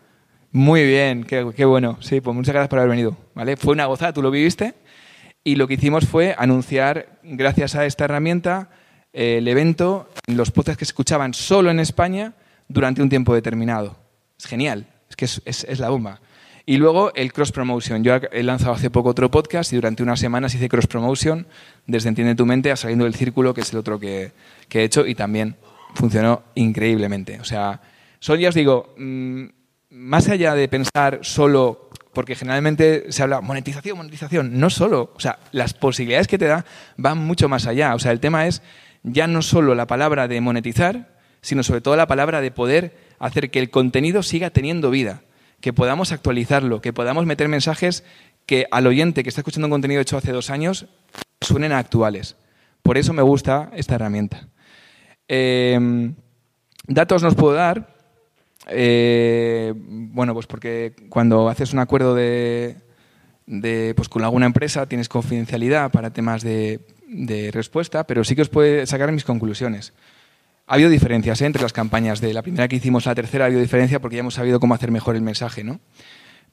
Muy 0.53 0.85
bien, 0.85 1.25
qué, 1.25 1.65
bueno. 1.65 1.97
Sí, 2.01 2.21
pues 2.21 2.37
muchas 2.37 2.53
gracias 2.53 2.69
por 2.69 2.79
haber 2.79 2.91
venido. 2.91 3.17
¿vale? 3.35 3.57
Fue 3.57 3.73
una 3.73 3.87
gozada, 3.87 4.13
tú 4.13 4.21
lo 4.21 4.31
viviste. 4.31 4.75
Y 5.45 5.57
lo 5.57 5.67
que 5.67 5.75
hicimos 5.75 6.07
fue 6.07 6.35
anunciar, 6.39 7.19
gracias 7.23 7.75
a 7.75 7.87
esta 7.87 8.05
herramienta, 8.05 8.69
el 9.15 9.49
evento 9.49 10.11
en 10.27 10.37
los 10.37 10.51
podcasts 10.51 10.79
que 10.79 10.85
se 10.85 10.91
escuchaban 10.91 11.33
solo 11.33 11.71
en 11.71 11.81
España 11.81 12.35
durante 12.69 13.03
un 13.03 13.09
tiempo 13.09 13.35
determinado. 13.35 13.97
Es 14.39 14.47
genial, 14.47 14.87
es 15.09 15.17
que 15.17 15.25
es, 15.25 15.79
la 15.81 15.89
bomba. 15.89 16.21
Y 16.67 16.77
luego 16.77 17.13
el 17.15 17.33
cross 17.33 17.51
promotion. 17.51 18.05
Yo 18.05 18.15
he 18.31 18.43
lanzado 18.43 18.73
hace 18.73 18.91
poco 18.91 19.09
otro 19.09 19.31
podcast 19.31 19.73
y 19.73 19.77
durante 19.77 20.03
unas 20.03 20.21
semanas 20.21 20.55
hice 20.55 20.69
cross 20.69 20.87
promotion 20.87 21.47
desde 21.87 22.11
Entiende 22.11 22.35
tu 22.35 22.47
mente 22.47 22.71
a 22.71 22.77
Saliendo 22.77 23.05
del 23.05 23.15
Círculo, 23.15 23.55
que 23.55 23.63
es 23.63 23.73
el 23.73 23.79
otro 23.79 23.99
que, 23.99 24.33
he 24.71 24.83
hecho 24.83 25.07
y 25.07 25.15
también 25.15 25.57
funcionó 25.95 26.43
increíblemente. 26.55 27.41
O 27.41 27.45
sea, 27.45 27.81
son, 28.21 28.39
ya 28.39 28.51
os 28.51 28.55
digo, 28.55 28.95
mm, 28.97 29.47
más 29.93 30.29
allá 30.29 30.55
de 30.55 30.69
pensar 30.69 31.21
solo, 31.21 31.91
porque 32.15 32.35
generalmente 32.35 33.13
se 33.13 33.23
habla 33.23 33.43
monetización, 33.43 33.99
monetización, 33.99 34.59
no 34.59 34.71
solo, 34.71 35.13
o 35.15 35.21
sea, 35.21 35.39
las 35.53 35.75
posibilidades 35.75 36.29
que 36.29 36.39
te 36.39 36.47
da 36.47 36.65
van 36.97 37.19
mucho 37.19 37.49
más 37.49 37.67
allá. 37.67 37.95
O 37.95 37.99
sea, 37.99 38.11
el 38.11 38.21
tema 38.21 38.47
es 38.47 38.63
ya 39.03 39.27
no 39.27 39.43
solo 39.43 39.75
la 39.75 39.87
palabra 39.87 40.29
de 40.29 40.41
monetizar, 40.41 41.19
sino 41.43 41.63
sobre 41.63 41.83
todo 41.83 41.97
la 41.97 42.07
palabra 42.07 42.41
de 42.41 42.51
poder 42.51 42.97
hacer 43.19 43.51
que 43.51 43.59
el 43.59 43.71
contenido 43.71 44.23
siga 44.23 44.51
teniendo 44.51 44.91
vida, 44.91 45.23
que 45.61 45.75
podamos 45.75 46.11
actualizarlo, 46.11 46.81
que 46.81 46.95
podamos 46.95 47.27
meter 47.27 47.49
mensajes 47.49 48.03
que 48.47 48.67
al 48.71 48.87
oyente 48.87 49.23
que 49.23 49.29
está 49.29 49.43
escuchando 49.43 49.67
un 49.67 49.73
contenido 49.73 50.01
hecho 50.01 50.17
hace 50.17 50.33
dos 50.33 50.49
años 50.49 50.87
suenen 51.41 51.73
actuales. 51.73 52.37
Por 52.83 52.97
eso 52.97 53.13
me 53.13 53.23
gusta 53.23 53.71
esta 53.75 53.97
herramienta. 53.97 54.49
Eh, 55.29 56.13
datos 56.87 57.23
nos 57.23 57.35
puedo 57.35 57.55
dar, 57.55 57.92
eh, 58.69 59.73
bueno, 59.77 60.35
pues 60.35 60.47
porque 60.47 60.95
cuando 61.09 61.49
haces 61.49 61.73
un 61.73 61.81
acuerdo 61.81 62.15
de, 62.15 62.77
pues 63.97 64.09
con 64.09 64.23
alguna 64.23 64.47
empresa 64.47 64.87
tienes 64.87 65.09
confidencialidad 65.09 65.91
para 65.91 66.13
temas 66.13 66.43
de, 66.43 66.81
respuesta, 67.53 68.07
pero 68.07 68.25
sí 68.25 68.35
que 68.35 68.43
os 68.43 68.49
puede 68.49 68.87
sacar 68.87 69.13
mis 69.13 69.25
conclusiones. 69.25 69.93
Ha 70.67 70.75
habido 70.75 70.91
diferencias 70.91 71.41
¿eh? 71.43 71.47
entre 71.47 71.63
las 71.63 71.73
campañas 71.73 72.21
de 72.21 72.33
la 72.33 72.43
primera 72.43 72.69
que 72.69 72.77
hicimos 72.77 73.07
a 73.07 73.11
la 73.11 73.15
tercera, 73.17 73.45
ha 73.45 73.47
habido 73.47 73.61
diferencia 73.61 74.01
porque 74.01 74.17
ya 74.17 74.21
hemos 74.21 74.35
sabido 74.35 74.61
cómo 74.61 74.75
hacer 74.75 74.91
mejor 74.91 75.17
el 75.17 75.23
mensaje, 75.23 75.65
¿no? 75.65 75.81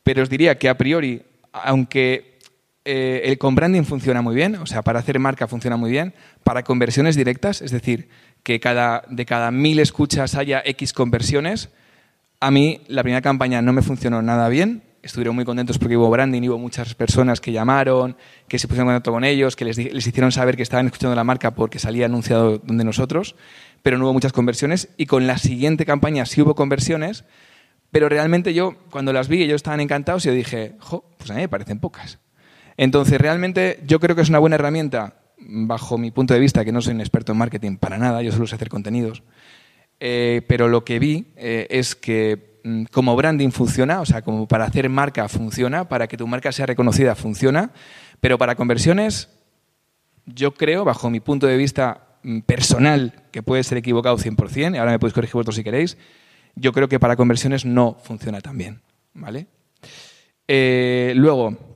Pero 0.03 0.23
os 0.23 0.29
diría 0.29 0.57
que 0.57 0.67
a 0.67 0.77
priori, 0.77 1.21
aunque 1.53 2.39
eh, 2.85 3.21
el 3.25 3.37
con 3.37 3.55
branding 3.55 3.83
funciona 3.83 4.21
muy 4.21 4.35
bien, 4.35 4.55
o 4.55 4.65
sea, 4.65 4.81
para 4.81 4.99
hacer 4.99 5.19
marca 5.19 5.47
funciona 5.47 5.77
muy 5.77 5.91
bien, 5.91 6.13
para 6.43 6.63
conversiones 6.63 7.15
directas, 7.15 7.61
es 7.61 7.71
decir, 7.71 8.09
que 8.43 8.59
cada, 8.59 9.03
de 9.09 9.25
cada 9.25 9.51
mil 9.51 9.79
escuchas 9.79 10.35
haya 10.35 10.61
X 10.65 10.91
conversiones, 10.91 11.69
A 12.39 12.51
mí 12.51 12.81
la 12.87 13.03
primera 13.03 13.21
campaña 13.21 13.61
no 13.61 13.73
me 13.73 13.81
funcionó 13.81 14.21
nada 14.21 14.47
bien, 14.47 14.83
estuvieron 15.01 15.35
muy 15.35 15.45
contentos 15.45 15.77
porque 15.77 15.97
hubo 15.97 16.09
branding, 16.09 16.47
hubo 16.47 16.57
muchas 16.57 16.93
personas 16.95 17.41
que 17.41 17.51
llamaron, 17.51 18.15
que 18.47 18.59
se 18.59 18.67
pusieron 18.67 18.87
en 18.87 18.95
contacto 18.95 19.11
con 19.11 19.23
ellos, 19.23 19.55
que 19.55 19.65
les, 19.65 19.77
les 19.77 20.07
hicieron 20.07 20.31
saber 20.31 20.55
que 20.55 20.63
estaban 20.63 20.85
escuchando 20.85 21.15
la 21.15 21.23
marca 21.23 21.53
porque 21.53 21.79
salía 21.79 22.05
anunciado 22.05 22.59
donde 22.59 22.83
nosotros, 22.83 23.35
pero 23.81 23.97
no 23.97 24.05
hubo 24.05 24.13
muchas 24.13 24.31
conversiones. 24.31 24.89
Y 24.97 25.05
con 25.05 25.27
la 25.27 25.37
siguiente 25.37 25.85
campaña 25.85 26.25
sí 26.25 26.41
hubo 26.41 26.55
conversiones, 26.55 27.25
pero 27.91 28.07
realmente 28.07 28.53
yo, 28.53 28.75
cuando 28.89 29.13
las 29.13 29.27
vi, 29.27 29.43
ellos 29.43 29.55
estaban 29.55 29.79
encantados 29.79 30.25
y 30.25 30.29
yo 30.29 30.33
dije, 30.33 30.75
jo, 30.79 31.03
pues 31.17 31.31
a 31.31 31.33
mí 31.33 31.41
me 31.41 31.49
parecen 31.49 31.79
pocas. 31.79 32.19
Entonces, 32.77 33.19
realmente 33.19 33.81
yo 33.85 33.99
creo 33.99 34.15
que 34.15 34.21
es 34.21 34.29
una 34.29 34.39
buena 34.39 34.55
herramienta, 34.55 35.15
bajo 35.39 35.97
mi 35.97 36.11
punto 36.11 36.33
de 36.33 36.39
vista, 36.39 36.63
que 36.63 36.71
no 36.71 36.81
soy 36.81 36.93
un 36.93 37.01
experto 37.01 37.31
en 37.31 37.37
marketing 37.37 37.77
para 37.77 37.97
nada, 37.97 38.21
yo 38.21 38.31
solo 38.31 38.47
sé 38.47 38.55
hacer 38.55 38.69
contenidos, 38.69 39.23
eh, 39.99 40.41
pero 40.47 40.67
lo 40.67 40.83
que 40.83 40.99
vi 40.99 41.27
eh, 41.35 41.67
es 41.69 41.95
que 41.95 42.49
Mm, 42.63 42.83
como 42.91 43.15
branding 43.15 43.51
funciona, 43.51 44.01
o 44.01 44.05
sea, 44.05 44.21
como 44.21 44.47
para 44.47 44.65
hacer 44.65 44.89
marca 44.89 45.27
funciona, 45.29 45.87
para 45.87 46.07
que 46.07 46.17
tu 46.17 46.27
marca 46.27 46.51
sea 46.51 46.65
reconocida 46.65 47.15
funciona, 47.15 47.71
pero 48.19 48.37
para 48.37 48.55
conversiones, 48.55 49.29
yo 50.25 50.53
creo, 50.53 50.83
bajo 50.83 51.09
mi 51.09 51.19
punto 51.19 51.47
de 51.47 51.57
vista 51.57 52.19
mm, 52.23 52.39
personal, 52.41 53.23
que 53.31 53.43
puede 53.43 53.63
ser 53.63 53.77
equivocado 53.77 54.17
100%, 54.17 54.75
y 54.75 54.77
ahora 54.77 54.91
me 54.91 54.99
podéis 54.99 55.13
corregir 55.13 55.35
vosotros 55.35 55.55
si 55.55 55.63
queréis, 55.63 55.97
yo 56.55 56.73
creo 56.73 56.89
que 56.89 56.99
para 56.99 57.15
conversiones 57.15 57.65
no 57.65 57.97
funciona 58.03 58.41
tan 58.41 58.57
bien, 58.57 58.81
¿vale? 59.13 59.47
Eh, 60.47 61.13
luego, 61.15 61.68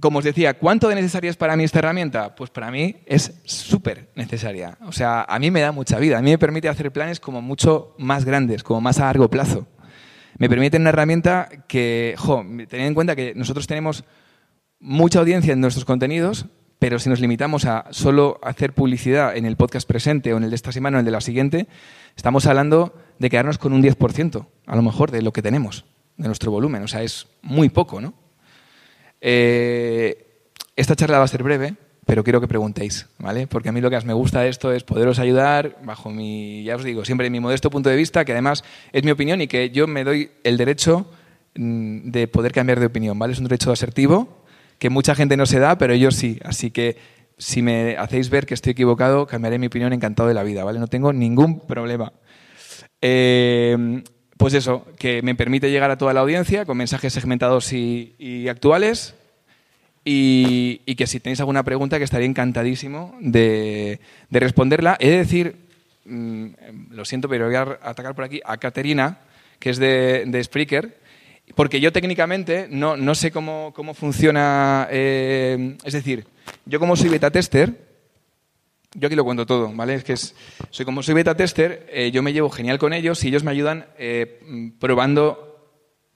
como 0.00 0.18
os 0.18 0.24
decía, 0.24 0.58
¿cuánto 0.58 0.88
de 0.88 0.94
necesaria 0.94 1.30
es 1.30 1.36
para 1.36 1.56
mí 1.56 1.64
esta 1.64 1.78
herramienta? 1.78 2.34
Pues 2.34 2.50
para 2.50 2.70
mí 2.70 2.96
es 3.06 3.40
súper 3.44 4.10
necesaria. 4.14 4.76
O 4.86 4.92
sea, 4.92 5.22
a 5.22 5.38
mí 5.38 5.50
me 5.50 5.60
da 5.60 5.72
mucha 5.72 5.98
vida. 5.98 6.18
A 6.18 6.22
mí 6.22 6.30
me 6.30 6.38
permite 6.38 6.68
hacer 6.68 6.92
planes 6.92 7.18
como 7.18 7.40
mucho 7.40 7.94
más 7.98 8.24
grandes, 8.24 8.62
como 8.62 8.80
más 8.80 9.00
a 9.00 9.04
largo 9.04 9.30
plazo. 9.30 9.66
Me 10.38 10.50
permite 10.50 10.76
una 10.76 10.90
herramienta 10.90 11.48
que, 11.66 12.14
jo, 12.18 12.44
tened 12.68 12.86
en 12.86 12.94
cuenta 12.94 13.16
que 13.16 13.32
nosotros 13.34 13.66
tenemos 13.66 14.04
mucha 14.80 15.20
audiencia 15.20 15.54
en 15.54 15.62
nuestros 15.62 15.86
contenidos, 15.86 16.46
pero 16.78 16.98
si 16.98 17.08
nos 17.08 17.20
limitamos 17.20 17.64
a 17.64 17.86
solo 17.90 18.38
hacer 18.42 18.74
publicidad 18.74 19.34
en 19.34 19.46
el 19.46 19.56
podcast 19.56 19.88
presente 19.88 20.34
o 20.34 20.36
en 20.36 20.44
el 20.44 20.50
de 20.50 20.56
esta 20.56 20.72
semana 20.72 20.96
o 20.96 21.00
en 21.00 21.04
el 21.04 21.06
de 21.06 21.12
la 21.12 21.22
siguiente, 21.22 21.68
estamos 22.16 22.44
hablando 22.44 22.94
de 23.18 23.30
quedarnos 23.30 23.56
con 23.56 23.72
un 23.72 23.82
10%, 23.82 24.46
a 24.66 24.76
lo 24.76 24.82
mejor, 24.82 25.10
de 25.10 25.22
lo 25.22 25.32
que 25.32 25.40
tenemos, 25.40 25.86
de 26.18 26.26
nuestro 26.26 26.50
volumen. 26.50 26.82
O 26.82 26.88
sea, 26.88 27.02
es 27.02 27.28
muy 27.40 27.70
poco, 27.70 28.02
¿no? 28.02 28.25
Eh, 29.20 30.26
esta 30.76 30.96
charla 30.96 31.18
va 31.18 31.24
a 31.24 31.28
ser 31.28 31.42
breve, 31.42 31.74
pero 32.04 32.22
quiero 32.22 32.40
que 32.40 32.48
preguntéis, 32.48 33.06
¿vale? 33.18 33.46
Porque 33.46 33.68
a 33.68 33.72
mí 33.72 33.80
lo 33.80 33.90
que 33.90 33.96
más 33.96 34.04
me 34.04 34.12
gusta 34.12 34.42
de 34.42 34.48
esto 34.48 34.72
es 34.72 34.84
poderos 34.84 35.18
ayudar 35.18 35.78
bajo 35.82 36.10
mi, 36.10 36.62
ya 36.64 36.76
os 36.76 36.84
digo, 36.84 37.04
siempre 37.04 37.30
mi 37.30 37.40
modesto 37.40 37.70
punto 37.70 37.88
de 37.88 37.96
vista, 37.96 38.24
que 38.24 38.32
además 38.32 38.62
es 38.92 39.02
mi 39.02 39.10
opinión 39.10 39.40
y 39.40 39.48
que 39.48 39.70
yo 39.70 39.86
me 39.86 40.04
doy 40.04 40.30
el 40.44 40.56
derecho 40.56 41.10
mm, 41.56 42.10
de 42.10 42.28
poder 42.28 42.52
cambiar 42.52 42.78
de 42.78 42.86
opinión, 42.86 43.18
¿vale? 43.18 43.32
Es 43.32 43.38
un 43.38 43.46
derecho 43.46 43.72
asertivo 43.72 44.44
que 44.78 44.90
mucha 44.90 45.14
gente 45.14 45.36
no 45.36 45.46
se 45.46 45.58
da, 45.58 45.78
pero 45.78 45.94
yo 45.94 46.10
sí. 46.10 46.38
Así 46.44 46.70
que 46.70 46.96
si 47.38 47.62
me 47.62 47.96
hacéis 47.96 48.30
ver 48.30 48.46
que 48.46 48.54
estoy 48.54 48.72
equivocado, 48.72 49.26
cambiaré 49.26 49.58
mi 49.58 49.66
opinión 49.66 49.92
encantado 49.92 50.28
de 50.28 50.34
la 50.34 50.42
vida, 50.42 50.62
¿vale? 50.64 50.78
No 50.78 50.86
tengo 50.86 51.12
ningún 51.12 51.60
problema. 51.60 52.12
Eh, 53.00 54.02
pues 54.36 54.54
eso, 54.54 54.86
que 54.98 55.22
me 55.22 55.34
permite 55.34 55.70
llegar 55.70 55.90
a 55.90 55.98
toda 55.98 56.12
la 56.12 56.20
audiencia 56.20 56.64
con 56.64 56.76
mensajes 56.76 57.12
segmentados 57.12 57.72
y, 57.72 58.46
actuales. 58.48 59.14
Y, 60.04 60.78
que 60.94 61.06
si 61.06 61.20
tenéis 61.20 61.40
alguna 61.40 61.64
pregunta, 61.64 61.98
que 61.98 62.04
estaría 62.04 62.26
encantadísimo 62.26 63.16
de, 63.20 63.98
responderla. 64.30 64.96
He 65.00 65.10
de 65.10 65.16
decir, 65.18 65.56
mm, 66.04 66.46
lo 66.90 67.04
siento, 67.04 67.28
pero 67.28 67.46
voy 67.46 67.56
a 67.56 67.78
atacar 67.82 68.14
por 68.14 68.24
aquí 68.24 68.40
a 68.44 68.56
Caterina, 68.58 69.18
que 69.58 69.70
es 69.70 69.78
de, 69.78 70.24
de 70.26 70.44
Spreaker, 70.44 70.96
porque 71.54 71.80
yo 71.80 71.92
técnicamente 71.92 72.66
no, 72.70 72.96
no 72.96 73.14
sé 73.14 73.30
cómo, 73.30 73.72
cómo 73.74 73.94
funciona. 73.94 74.88
Eh, 74.90 75.76
es 75.84 75.92
decir, 75.92 76.26
yo 76.66 76.78
como 76.78 76.96
soy 76.96 77.08
beta 77.08 77.30
tester, 77.30 77.85
yo 78.98 79.06
aquí 79.06 79.16
lo 79.16 79.24
cuento 79.24 79.46
todo, 79.46 79.70
¿vale? 79.74 79.94
Es 79.94 80.04
que 80.04 80.16
soy 80.16 80.84
como 80.84 81.02
soy 81.02 81.14
beta 81.14 81.36
tester, 81.36 81.86
eh, 81.90 82.10
yo 82.10 82.22
me 82.22 82.32
llevo 82.32 82.50
genial 82.50 82.78
con 82.78 82.92
ellos 82.92 83.22
y 83.24 83.28
ellos 83.28 83.44
me 83.44 83.50
ayudan 83.50 83.86
eh, 83.98 84.72
probando 84.80 85.46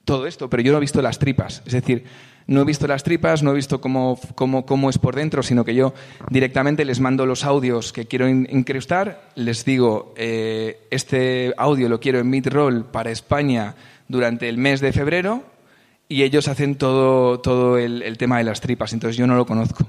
todo 0.04 0.26
esto, 0.26 0.48
pero 0.48 0.62
yo 0.62 0.72
no 0.72 0.78
he 0.78 0.80
visto 0.80 1.02
las 1.02 1.18
tripas. 1.18 1.62
Es 1.66 1.72
decir, 1.72 2.04
no 2.46 2.62
he 2.62 2.64
visto 2.64 2.86
las 2.86 3.04
tripas, 3.04 3.42
no 3.42 3.52
he 3.52 3.54
visto 3.54 3.80
cómo, 3.80 4.18
cómo, 4.34 4.64
cómo 4.64 4.88
es 4.88 4.98
por 4.98 5.14
dentro, 5.14 5.42
sino 5.42 5.64
que 5.64 5.74
yo 5.74 5.92
directamente 6.30 6.84
les 6.84 7.00
mando 7.00 7.26
los 7.26 7.44
audios 7.44 7.92
que 7.92 8.06
quiero 8.06 8.28
incrustar, 8.28 9.28
les 9.34 9.64
digo, 9.64 10.14
eh, 10.16 10.88
este 10.90 11.52
audio 11.58 11.88
lo 11.88 12.00
quiero 12.00 12.18
en 12.18 12.30
midroll 12.30 12.86
para 12.86 13.10
España 13.10 13.74
durante 14.08 14.48
el 14.48 14.56
mes 14.56 14.80
de 14.80 14.92
febrero 14.92 15.44
y 16.08 16.22
ellos 16.22 16.48
hacen 16.48 16.76
todo, 16.76 17.40
todo 17.40 17.78
el 17.78 18.18
tema 18.18 18.38
de 18.38 18.44
las 18.44 18.60
tripas, 18.60 18.94
entonces 18.94 19.16
yo 19.16 19.26
no 19.26 19.36
lo 19.36 19.46
conozco. 19.46 19.86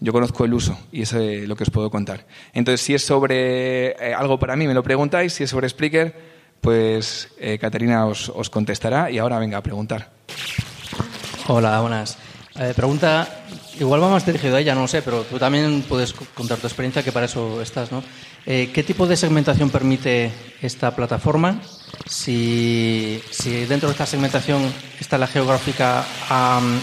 Yo 0.00 0.12
conozco 0.12 0.44
el 0.44 0.54
uso 0.54 0.78
y 0.92 1.02
eso 1.02 1.18
es 1.18 1.48
lo 1.48 1.56
que 1.56 1.64
os 1.64 1.70
puedo 1.70 1.90
contar. 1.90 2.24
Entonces, 2.52 2.80
si 2.80 2.94
es 2.94 3.04
sobre 3.04 3.88
eh, 3.88 4.14
algo 4.16 4.38
para 4.38 4.54
mí, 4.54 4.66
me 4.66 4.74
lo 4.74 4.82
preguntáis. 4.82 5.32
Si 5.32 5.44
es 5.44 5.50
sobre 5.50 5.68
Spreaker, 5.68 6.14
pues 6.60 7.28
eh, 7.38 7.58
Caterina 7.58 8.06
os, 8.06 8.50
contestará. 8.50 9.10
Y 9.10 9.18
ahora 9.18 9.38
venga 9.38 9.58
a 9.58 9.62
preguntar. 9.62 10.10
Hola, 11.48 11.80
buenas. 11.80 12.16
Eh, 12.60 12.74
pregunta, 12.76 13.44
igual 13.80 14.02
va 14.02 14.10
más 14.10 14.24
dirigido 14.24 14.56
a 14.56 14.60
ella, 14.60 14.74
no 14.74 14.82
lo 14.82 14.88
sé, 14.88 15.02
pero 15.02 15.22
tú 15.22 15.38
también 15.38 15.84
puedes 15.88 16.12
contar 16.12 16.58
tu 16.58 16.66
experiencia, 16.66 17.02
que 17.02 17.12
para 17.12 17.26
eso 17.26 17.62
estás, 17.62 17.92
¿no? 17.92 18.02
¿Qué 18.44 18.82
tipo 18.86 19.06
de 19.06 19.14
segmentación 19.14 19.68
permite 19.68 20.32
esta 20.62 20.96
plataforma? 20.96 21.60
Si, 22.06 23.20
si, 23.30 23.66
dentro 23.66 23.90
de 23.90 23.92
esta 23.92 24.06
segmentación 24.06 24.72
está 24.98 25.18
la 25.18 25.26
geográfica 25.26 26.02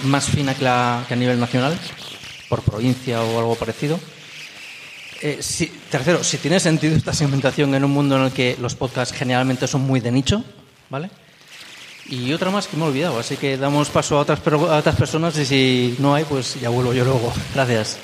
más 0.03 0.25
fina 0.29 0.53
que, 0.53 0.63
la, 0.63 1.03
que 1.07 1.15
a 1.15 1.17
nivel 1.17 1.39
nacional 1.39 1.75
por 2.49 2.61
provincia 2.61 3.21
o 3.21 3.39
algo 3.39 3.55
parecido. 3.55 3.99
Eh, 5.21 5.41
tercero, 5.89 6.23
si 6.23 6.37
tiene 6.37 6.59
sentido 6.59 6.95
esta 6.95 7.13
segmentación 7.13 7.73
en 7.73 7.83
un 7.83 7.91
mundo 7.91 8.17
en 8.17 8.23
el 8.23 8.31
que 8.31 8.57
los 8.59 8.75
podcasts 8.75 9.15
generalmente 9.15 9.67
son 9.67 9.81
muy 9.81 9.99
de 9.99 10.11
nicho, 10.11 10.43
¿vale? 10.89 11.09
Y 12.07 12.31
otra 12.33 12.51
más 12.51 12.67
que 12.67 12.77
me 12.77 12.83
he 12.83 12.87
olvidado, 12.87 13.19
así 13.19 13.37
que 13.37 13.57
damos 13.57 13.89
paso 13.89 14.17
a 14.17 14.19
otras, 14.19 14.39
a 14.45 14.77
otras 14.77 14.95
personas 14.95 15.37
y 15.37 15.45
si 15.45 15.95
no 15.99 16.13
hay, 16.13 16.23
pues 16.25 16.59
ya 16.59 16.69
vuelvo 16.69 16.93
yo 16.93 17.03
luego. 17.03 17.33
Gracias. 17.55 17.97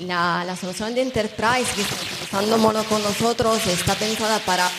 La, 0.00 0.56
solución 0.60 0.94
de 0.94 1.02
Enterprise 1.02 1.72
que 1.74 1.82
está 1.82 1.94
utilizando 1.94 2.58
Mono 2.58 2.84
con 2.84 3.02
nosotros 3.02 3.66
está 3.66 3.94
pensada 3.94 4.38
para 4.40 4.70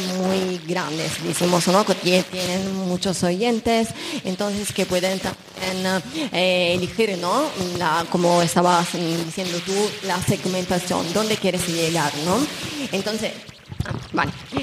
muy 0.00 0.60
grandes, 0.66 1.22
decimos, 1.24 1.66
¿no? 1.68 1.84
Que 1.84 1.94
tienen 1.94 2.74
muchos 2.86 3.22
oyentes, 3.22 3.88
entonces 4.24 4.72
que 4.72 4.86
pueden 4.86 5.18
también 5.18 6.02
eh, 6.32 6.74
elegir, 6.74 7.18
¿no? 7.18 7.44
La, 7.78 8.04
como 8.10 8.42
estabas 8.42 8.92
diciendo 8.92 9.58
tú, 9.64 9.74
la 10.06 10.20
segmentación, 10.22 11.12
dónde 11.12 11.36
quieres 11.36 11.66
llegar, 11.68 12.12
¿no? 12.24 12.38
Entonces, 12.92 13.32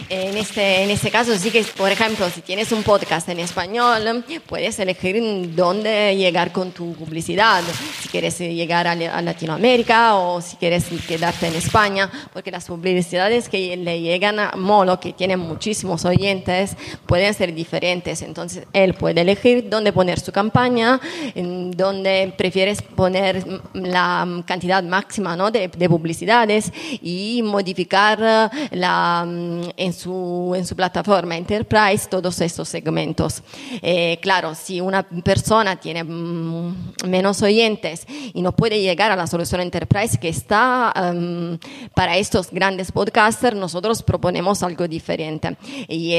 En 0.09 0.37
este, 0.37 0.83
en 0.83 0.89
este 0.89 1.11
caso 1.11 1.37
sí 1.37 1.51
que, 1.51 1.63
por 1.75 1.91
ejemplo, 1.91 2.29
si 2.29 2.41
tienes 2.41 2.71
un 2.71 2.83
podcast 2.83 3.27
en 3.29 3.39
español, 3.39 4.23
puedes 4.47 4.79
elegir 4.79 5.55
dónde 5.55 6.15
llegar 6.15 6.51
con 6.51 6.71
tu 6.71 6.93
publicidad, 6.93 7.61
si 8.01 8.09
quieres 8.09 8.37
llegar 8.39 8.87
a, 8.87 8.95
Latinoamérica 8.95 10.15
o 10.15 10.41
si 10.41 10.55
quieres 10.57 10.85
quedarte 11.07 11.47
en 11.47 11.55
España, 11.55 12.09
porque 12.33 12.51
las 12.51 12.65
publicidades 12.65 13.49
que 13.49 13.75
le 13.77 14.01
llegan 14.01 14.39
a 14.39 14.51
Molo, 14.55 14.99
que 14.99 15.13
tienen 15.13 15.39
muchísimos 15.39 16.05
oyentes, 16.05 16.75
pueden 17.05 17.33
ser 17.33 17.53
diferentes. 17.53 18.21
Entonces, 18.21 18.65
él 18.73 18.93
puede 18.93 19.21
elegir 19.21 19.69
dónde 19.69 19.91
poner 19.93 20.19
su 20.19 20.31
campaña, 20.31 20.99
en 21.35 21.71
dónde 21.71 22.33
prefieres 22.37 22.81
poner 22.81 23.45
la 23.73 24.43
cantidad 24.45 24.83
máxima 24.83 25.35
¿no? 25.35 25.51
de, 25.51 25.67
de 25.67 25.89
publicidades 25.89 26.71
y 27.01 27.41
modificar 27.43 28.51
la 28.71 29.08
Mm, 29.25 29.61
en, 29.77 29.93
su, 29.93 30.53
en 30.55 30.65
su 30.65 30.75
plataforma 30.75 31.35
Enterprise 31.35 32.07
todos 32.09 32.39
estos 32.41 32.69
segmentos. 32.69 33.41
Eh, 33.81 34.17
claro, 34.21 34.55
si 34.55 34.81
una 34.81 35.03
persona 35.03 35.75
tiene 35.75 36.03
mm, 36.03 36.75
menos 37.07 37.41
oyentes 37.41 38.05
y 38.33 38.41
no 38.41 38.51
puede 38.51 38.81
llegar 38.81 39.11
a 39.11 39.15
la 39.15 39.27
solución 39.27 39.61
Enterprise 39.61 40.17
que 40.17 40.29
está 40.29 40.93
mm, 41.13 41.55
para 41.93 42.17
estos 42.17 42.51
grandes 42.51 42.91
podcasters, 42.91 43.55
nosotros 43.55 44.03
proponemos 44.03 44.63
algo 44.63 44.87
diferente. 44.87 45.57
Y 45.87 46.13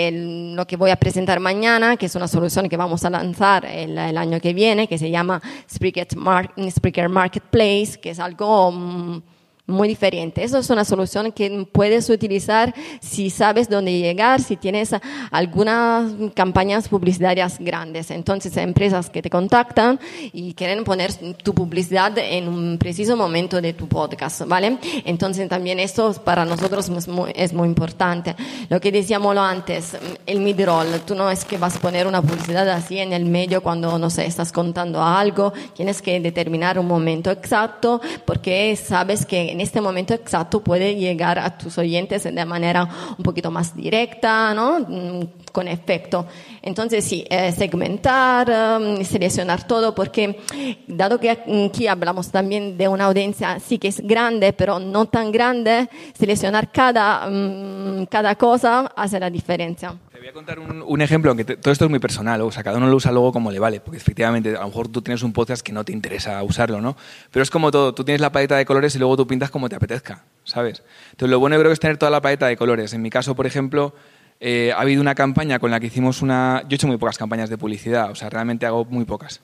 lo 0.54 0.66
que 0.66 0.76
voy 0.76 0.90
a 0.90 0.96
presentar 0.96 1.40
mañana, 1.40 1.96
que 1.96 2.06
es 2.06 2.14
una 2.14 2.28
solución 2.28 2.68
que 2.68 2.76
vamos 2.76 3.04
a 3.04 3.10
lanzar 3.10 3.64
el, 3.66 3.96
el 3.96 4.16
año 4.16 4.40
que 4.40 4.52
viene, 4.52 4.88
que 4.88 4.98
se 4.98 5.10
llama 5.10 5.40
Spreaker, 5.70 7.08
Marketplace, 7.08 7.98
que 8.00 8.10
es 8.10 8.18
algo 8.18 9.22
muy 9.70 9.88
diferente. 9.88 10.44
Eso 10.44 10.58
es 10.58 10.68
una 10.70 10.84
solución 10.84 11.32
que 11.32 11.66
puedes 11.70 12.08
utilizar 12.10 12.74
si 13.00 13.30
sabes 13.30 13.68
dónde 13.68 13.98
llegar, 13.98 14.42
si 14.42 14.56
tienes 14.56 14.94
algunas 15.30 16.12
campañas 16.34 16.88
publicitarias 16.88 17.58
grandes. 17.58 18.10
Entonces, 18.10 18.56
empresas 18.56 19.10
que 19.10 19.22
te 19.22 19.30
contactan 19.30 19.98
y 20.32 20.54
quieren 20.54 20.84
poner 20.84 21.12
tu 21.42 21.54
publicidad 21.54 22.16
en 22.18 22.48
un 22.48 22.78
preciso 22.78 23.16
momento 23.16 23.60
de 23.60 23.72
tu 23.72 23.88
podcast, 23.88 24.42
¿vale? 24.46 24.78
Entonces, 25.04 25.48
también 25.48 25.78
esto 25.78 26.12
para 26.24 26.44
nosotros 26.44 26.88
es 26.88 27.08
muy, 27.08 27.32
es 27.34 27.52
muy 27.52 27.68
importante. 27.68 28.34
Lo 28.68 28.80
que 28.80 28.92
decíamos 28.92 29.36
antes, 29.36 29.96
el 30.26 30.40
mid-roll, 30.40 31.00
tú 31.06 31.14
no 31.14 31.30
es 31.30 31.44
que 31.44 31.58
vas 31.58 31.76
a 31.76 31.80
poner 31.80 32.06
una 32.06 32.22
publicidad 32.22 32.68
así 32.68 32.98
en 32.98 33.12
el 33.12 33.24
medio 33.24 33.62
cuando, 33.62 33.98
no 33.98 34.10
sé, 34.10 34.26
estás 34.26 34.52
contando 34.52 35.02
algo, 35.02 35.52
tienes 35.74 36.02
que 36.02 36.20
determinar 36.20 36.78
un 36.78 36.86
momento 36.86 37.30
exacto 37.30 38.00
porque 38.24 38.76
sabes 38.76 39.26
que 39.26 39.52
en 39.60 39.64
este 39.66 39.82
momento 39.82 40.14
exacto 40.14 40.64
puede 40.64 40.94
llegar 40.94 41.38
a 41.38 41.58
tus 41.58 41.76
oyentes 41.76 42.24
de 42.24 42.44
manera 42.46 42.88
un 43.18 43.22
poquito 43.22 43.50
más 43.50 43.76
directa, 43.76 44.54
¿no? 44.54 44.80
Mm, 44.80 45.50
con 45.52 45.68
efecto. 45.68 46.26
Entonces, 46.62 47.04
sí, 47.04 47.26
eh, 47.28 47.52
segmentar, 47.52 48.48
um, 48.80 49.04
seleccionar 49.04 49.66
todo, 49.66 49.94
porque 49.94 50.40
dado 50.86 51.20
que 51.20 51.30
aquí 51.30 51.86
hablamos 51.86 52.30
también 52.30 52.78
de 52.78 52.88
una 52.88 53.04
audiencia, 53.04 53.60
sí 53.60 53.78
que 53.78 53.88
es 53.88 54.00
grande, 54.00 54.54
pero 54.54 54.78
no 54.78 55.06
tan 55.06 55.30
grande, 55.30 55.90
seleccionar 56.18 56.72
cada, 56.72 57.28
um, 57.28 58.06
cada 58.06 58.36
cosa 58.36 58.90
hace 58.96 59.20
la 59.20 59.28
diferencia. 59.28 59.94
Te 60.20 60.26
voy 60.26 60.32
a 60.32 60.34
contar 60.34 60.58
un, 60.58 61.00
ejemplo, 61.00 61.30
aunque 61.30 61.46
todo 61.46 61.72
esto 61.72 61.86
es 61.86 61.90
muy 61.90 61.98
personal, 61.98 62.42
o 62.42 62.52
sea, 62.52 62.62
cada 62.62 62.76
uno 62.76 62.88
lo 62.88 62.94
usa 62.94 63.10
luego 63.10 63.32
como 63.32 63.50
le 63.50 63.58
vale, 63.58 63.80
porque 63.80 63.96
efectivamente 63.96 64.50
a 64.50 64.60
lo 64.60 64.66
mejor 64.66 64.88
tú 64.88 65.00
tienes 65.00 65.22
un 65.22 65.32
podcast 65.32 65.62
que 65.62 65.72
no 65.72 65.82
te 65.82 65.92
interesa 65.92 66.42
usarlo, 66.42 66.82
¿no? 66.82 66.94
Pero 67.30 67.42
es 67.42 67.48
como 67.48 67.70
todo, 67.70 67.94
tú 67.94 68.04
tienes 68.04 68.20
la 68.20 68.30
paleta 68.30 68.54
de 68.58 68.66
colores 68.66 68.94
y 68.94 68.98
luego 68.98 69.16
tú 69.16 69.26
pintas 69.26 69.48
como 69.48 69.70
te 69.70 69.76
apetezca, 69.76 70.24
¿sabes? 70.44 70.82
Entonces 71.12 71.30
lo 71.30 71.38
bueno 71.40 71.56
creo 71.56 71.70
que 71.70 71.72
es 71.72 71.80
tener 71.80 71.96
toda 71.96 72.10
la 72.10 72.20
paleta 72.20 72.48
de 72.48 72.58
colores. 72.58 72.92
En 72.92 73.00
mi 73.00 73.08
caso, 73.08 73.34
por 73.34 73.46
ejemplo, 73.46 73.94
eh, 74.40 74.74
ha 74.76 74.82
habido 74.82 75.00
una 75.00 75.14
campaña 75.14 75.58
con 75.58 75.70
la 75.70 75.80
que 75.80 75.86
hicimos 75.86 76.20
una... 76.20 76.64
Yo 76.64 76.72
he 76.72 76.74
hecho 76.74 76.86
muy 76.86 76.98
pocas 76.98 77.16
campañas 77.16 77.48
de 77.48 77.56
publicidad, 77.56 78.10
o 78.10 78.14
sea, 78.14 78.28
realmente 78.28 78.66
hago 78.66 78.84
muy 78.84 79.06
pocas. 79.06 79.40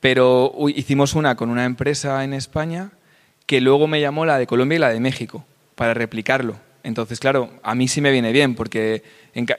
Pero 0.00 0.52
hicimos 0.74 1.14
una 1.14 1.36
con 1.36 1.48
una 1.48 1.64
empresa 1.64 2.24
en 2.24 2.34
España 2.34 2.90
que 3.46 3.60
luego 3.60 3.86
me 3.86 4.00
llamó 4.00 4.26
la 4.26 4.36
de 4.36 4.48
Colombia 4.48 4.74
y 4.74 4.80
la 4.80 4.88
de 4.88 4.98
México 4.98 5.44
para 5.76 5.94
replicarlo. 5.94 6.56
Entonces, 6.82 7.20
claro, 7.20 7.50
a 7.62 7.74
mí 7.74 7.88
sí 7.88 8.00
me 8.00 8.10
viene 8.10 8.32
bien, 8.32 8.54
porque 8.54 9.02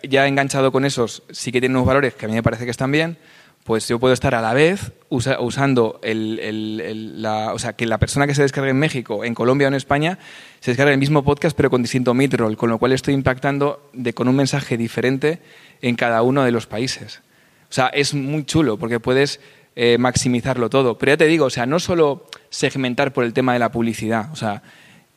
ya 0.07 0.27
enganchado 0.27 0.71
con 0.71 0.85
esos, 0.85 1.23
sí 1.31 1.51
que 1.51 1.59
tienen 1.59 1.75
unos 1.75 1.88
valores 1.88 2.15
que 2.15 2.25
a 2.25 2.29
mí 2.29 2.35
me 2.35 2.43
parece 2.43 2.65
que 2.65 2.71
están 2.71 2.91
bien, 2.91 3.17
pues 3.63 3.88
yo 3.88 3.99
puedo 3.99 4.13
estar 4.13 4.33
a 4.33 4.41
la 4.41 4.53
vez 4.53 4.93
usando 5.09 5.99
el, 6.01 7.21
la, 7.21 7.53
o 7.53 7.59
sea, 7.59 7.73
que 7.73 7.85
la 7.85 7.99
persona 7.99 8.25
que 8.25 8.33
se 8.33 8.41
descargue 8.41 8.71
en 8.71 8.79
México, 8.79 9.23
en 9.23 9.35
Colombia 9.35 9.67
o 9.67 9.69
en 9.69 9.75
España, 9.75 10.17
se 10.59 10.71
descargue 10.71 10.93
el 10.93 10.99
mismo 10.99 11.23
podcast 11.23 11.55
pero 11.55 11.69
con 11.69 11.81
distinto 11.81 12.13
midroll, 12.13 12.57
con 12.57 12.69
lo 12.69 12.79
cual 12.79 12.93
estoy 12.93 13.13
impactando 13.13 13.89
de, 13.93 14.13
con 14.13 14.27
un 14.27 14.35
mensaje 14.35 14.77
diferente 14.77 15.39
en 15.81 15.95
cada 15.95 16.23
uno 16.23 16.43
de 16.43 16.51
los 16.51 16.65
países. 16.65 17.21
O 17.69 17.73
sea, 17.73 17.88
es 17.88 18.15
muy 18.15 18.43
chulo 18.45 18.79
porque 18.79 18.99
puedes 18.99 19.39
eh, 19.75 19.97
maximizarlo 19.99 20.69
todo. 20.69 20.97
Pero 20.97 21.11
ya 21.11 21.17
te 21.17 21.27
digo, 21.27 21.45
o 21.45 21.49
sea, 21.49 21.65
no 21.65 21.79
solo 21.79 22.25
segmentar 22.49 23.13
por 23.13 23.23
el 23.23 23.33
tema 23.33 23.53
de 23.53 23.59
la 23.59 23.71
publicidad, 23.71 24.31
o 24.31 24.35
sea, 24.35 24.63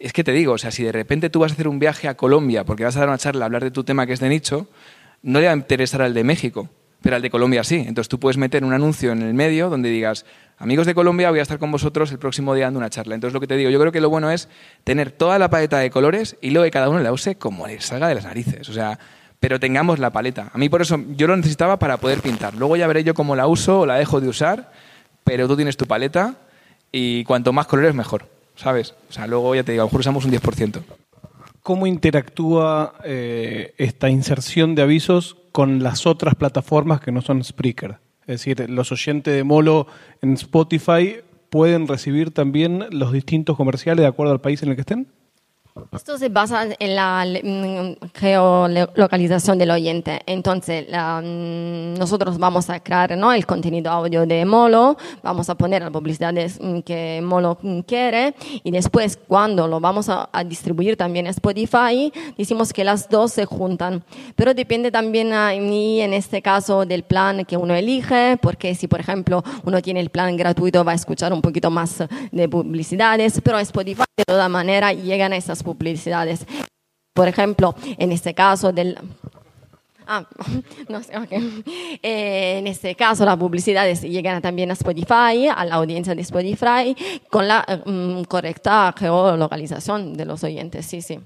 es 0.02 0.12
que 0.12 0.25
te 0.25 0.32
digo, 0.32 0.54
o 0.54 0.59
sea, 0.59 0.73
si 0.73 0.82
de 0.82 0.90
repente 0.90 1.30
tú 1.30 1.40
vas 1.40 1.52
a 1.52 1.54
hacer 1.54 1.68
un 1.68 1.78
viaje 1.78 2.09
a 2.09 2.16
Colombia 2.16 2.64
porque 2.64 2.85
vas 2.85 2.97
a 2.97 3.00
dar 3.00 3.09
una 3.09 3.18
charla 3.18 3.44
a 3.44 3.47
hablar 3.47 3.62
de 3.62 3.71
tu 3.71 3.85
tema 3.85 4.04
que 4.04 4.12
es 4.12 4.21
de 4.21 4.28
nicho, 4.28 4.66
no 5.23 5.38
le 5.38 5.47
va 5.47 5.52
a 5.52 5.56
interesar 5.56 6.02
al 6.02 6.12
de 6.12 6.25
México, 6.25 6.68
pero 7.00 7.14
al 7.14 7.23
de 7.23 7.30
Colombia 7.30 7.62
sí. 7.62 7.76
Entonces 7.76 8.09
tú 8.09 8.18
puedes 8.18 8.37
meter 8.37 8.64
un 8.64 8.73
anuncio 8.73 9.12
en 9.12 9.23
el 9.23 9.32
medio 9.32 9.71
donde 9.71 9.90
digas, 9.90 10.26
amigos 10.59 10.87
de 10.87 10.94
Colombia, 10.94 11.30
voy 11.30 11.38
a 11.38 11.42
estar 11.42 11.61
con 11.61 11.71
vosotros 11.71 12.11
el 12.11 12.18
próximo 12.18 12.52
día 12.54 12.64
dando 12.64 12.78
una 12.78 12.90
charla. 12.90 13.14
Entonces 13.14 13.32
lo 13.32 13.40
que 13.40 13.47
te 13.47 13.56
digo, 13.56 13.71
yo 13.71 13.78
creo 13.78 13.92
que 13.92 14.00
lo 14.00 14.11
bueno 14.11 14.28
es 14.32 14.49
tener 14.82 15.12
toda 15.12 15.38
la 15.38 15.50
paleta 15.50 15.78
de 15.78 15.90
colores 15.90 16.37
y 16.40 16.50
luego 16.50 16.64
que 16.64 16.73
cada 16.73 16.88
uno 16.88 16.99
la 16.99 17.12
use 17.12 17.37
como 17.37 17.68
le 17.68 17.80
salga 17.80 18.09
de 18.09 18.16
las 18.16 18.25
narices. 18.25 18.68
O 18.68 18.73
sea, 18.73 18.99
pero 19.38 19.61
tengamos 19.61 20.00
la 20.00 20.11
paleta. 20.11 20.50
A 20.52 20.59
mí 20.59 20.68
por 20.68 20.82
eso 20.82 21.00
yo 21.11 21.29
lo 21.29 21.37
necesitaba 21.37 21.79
para 21.79 21.98
poder 21.98 22.20
pintar. 22.22 22.55
Luego 22.55 22.77
ya 22.77 22.88
veré 22.88 23.05
yo 23.05 23.14
cómo 23.14 23.37
la 23.37 23.46
uso 23.46 23.81
o 23.81 23.87
la 23.87 23.96
dejo 23.96 24.20
de 24.20 24.27
usar, 24.27 24.72
pero 25.22 25.46
tú 25.46 25.55
tienes 25.55 25.77
tu 25.77 25.87
paleta 25.87 26.35
y 26.90 27.22
cuanto 27.22 27.53
más 27.53 27.66
colores 27.66 27.94
mejor. 27.94 28.27
¿Sabes? 28.57 28.95
O 29.09 29.12
sea, 29.12 29.27
luego 29.27 29.55
ya 29.55 29.62
te 29.62 29.73
digo, 29.73 29.83
a 29.83 29.85
lo 29.85 29.88
mejor 29.88 30.01
usamos 30.01 30.25
un 30.25 30.33
10%. 30.33 30.83
¿Cómo 31.62 31.87
interactúa 31.87 32.95
eh, 33.05 33.75
esta 33.79 34.11
inserción 34.11 34.75
de 34.75 34.83
avisos 34.83 35.37
con 35.53 35.83
las 35.83 36.07
otras 36.07 36.35
plataformas 36.35 37.01
que 37.01 37.12
no 37.12 37.23
son 37.23 37.45
Spreaker? 37.45 37.99
Es 38.23 38.45
decir, 38.45 38.69
los 38.71 38.91
oyentes 38.93 39.35
de 39.35 39.45
Molo 39.45 39.87
en 40.23 40.35
Spotify 40.35 41.17
pueden 41.51 41.87
recibir 41.87 42.33
también 42.33 42.87
los 42.91 43.12
distintos 43.12 43.57
comerciales 43.57 44.03
de 44.03 44.09
acuerdo 44.09 44.33
al 44.33 44.41
país 44.41 44.62
en 44.62 44.71
el 44.71 44.75
que 44.75 44.81
estén? 44.81 45.07
Esto 45.90 46.18
se 46.18 46.28
basa 46.28 46.66
en 46.78 46.94
la 46.94 47.24
mm, 47.24 48.08
geolocalización 48.14 49.56
del 49.56 49.70
oyente. 49.70 50.20
Entonces, 50.26 50.87
mm, 50.87 51.94
nosotros 51.94 52.37
vamos 52.37 52.68
a 52.68 52.80
crear 52.80 53.16
¿no? 53.16 53.32
el 53.32 53.46
contenido 53.46 53.90
audio 53.90 54.26
de 54.26 54.44
Molo, 54.44 54.98
vamos 55.22 55.48
a 55.48 55.54
poner 55.54 55.80
las 55.80 55.90
publicidades 55.90 56.58
mm, 56.61 56.80
que 56.80 57.22
Molo 57.22 57.58
quiere 57.87 58.35
y 58.62 58.70
después 58.70 59.18
cuando 59.26 59.66
lo 59.66 59.80
vamos 59.80 60.11
a, 60.11 60.28
distribuir 60.44 60.96
también 60.96 61.26
en 61.26 61.30
Spotify, 61.30 62.12
decimos 62.37 62.72
que 62.72 62.85
las 62.85 63.08
dos 63.08 63.32
se 63.32 63.46
juntan. 63.46 64.02
Pero 64.37 64.52
depende 64.52 64.90
también 64.90 65.32
a 65.32 65.52
mí, 65.52 66.00
en 66.02 66.12
este 66.12 66.42
caso, 66.42 66.85
del 66.85 67.02
plan 67.02 67.44
que 67.46 67.56
uno 67.56 67.74
elige, 67.74 68.37
porque 68.42 68.74
si, 68.74 68.88
por 68.88 69.00
ejemplo, 69.00 69.42
uno 69.64 69.80
tiene 69.80 70.00
el 70.00 70.11
plan 70.11 70.37
gratuito, 70.37 70.85
va 70.85 70.92
a 70.92 70.96
escuchar 70.96 71.32
un 71.32 71.40
poquito 71.40 71.70
más 71.70 72.04
de 72.30 72.48
publicidades, 72.48 73.40
pero 73.42 73.58
Spotify 73.58 74.02
de 74.16 74.24
toda 74.24 74.48
manera 74.48 74.92
llegan 74.92 75.32
a 75.32 75.37
esas 75.37 75.62
publicidades. 75.62 76.46
Por 77.14 77.29
ejemplo, 77.29 77.75
en 77.98 78.12
este 78.12 78.35
caso 78.35 78.72
del... 78.72 78.98
Ah, 80.07 80.27
no 80.88 81.01
eh, 81.31 82.59
en 82.59 82.66
este 82.66 82.94
caso, 82.94 83.25
las 83.25 83.37
publicidades 83.37 84.03
llegan 84.03 84.42
también 84.42 84.70
a 84.70 84.75
Spotify, 84.75 85.48
a 85.55 85.64
la 85.64 85.77
audiencia 85.77 86.14
de 86.14 86.22
Spotify, 86.22 86.96
con 87.31 87.46
la 87.46 87.64
mm, 87.87 88.22
correcta 88.25 88.92
geolocalización 88.98 90.14
de 90.14 90.25
los 90.25 90.42
oyentes, 90.42 90.87
sí, 90.87 91.03
sí. 91.03 91.20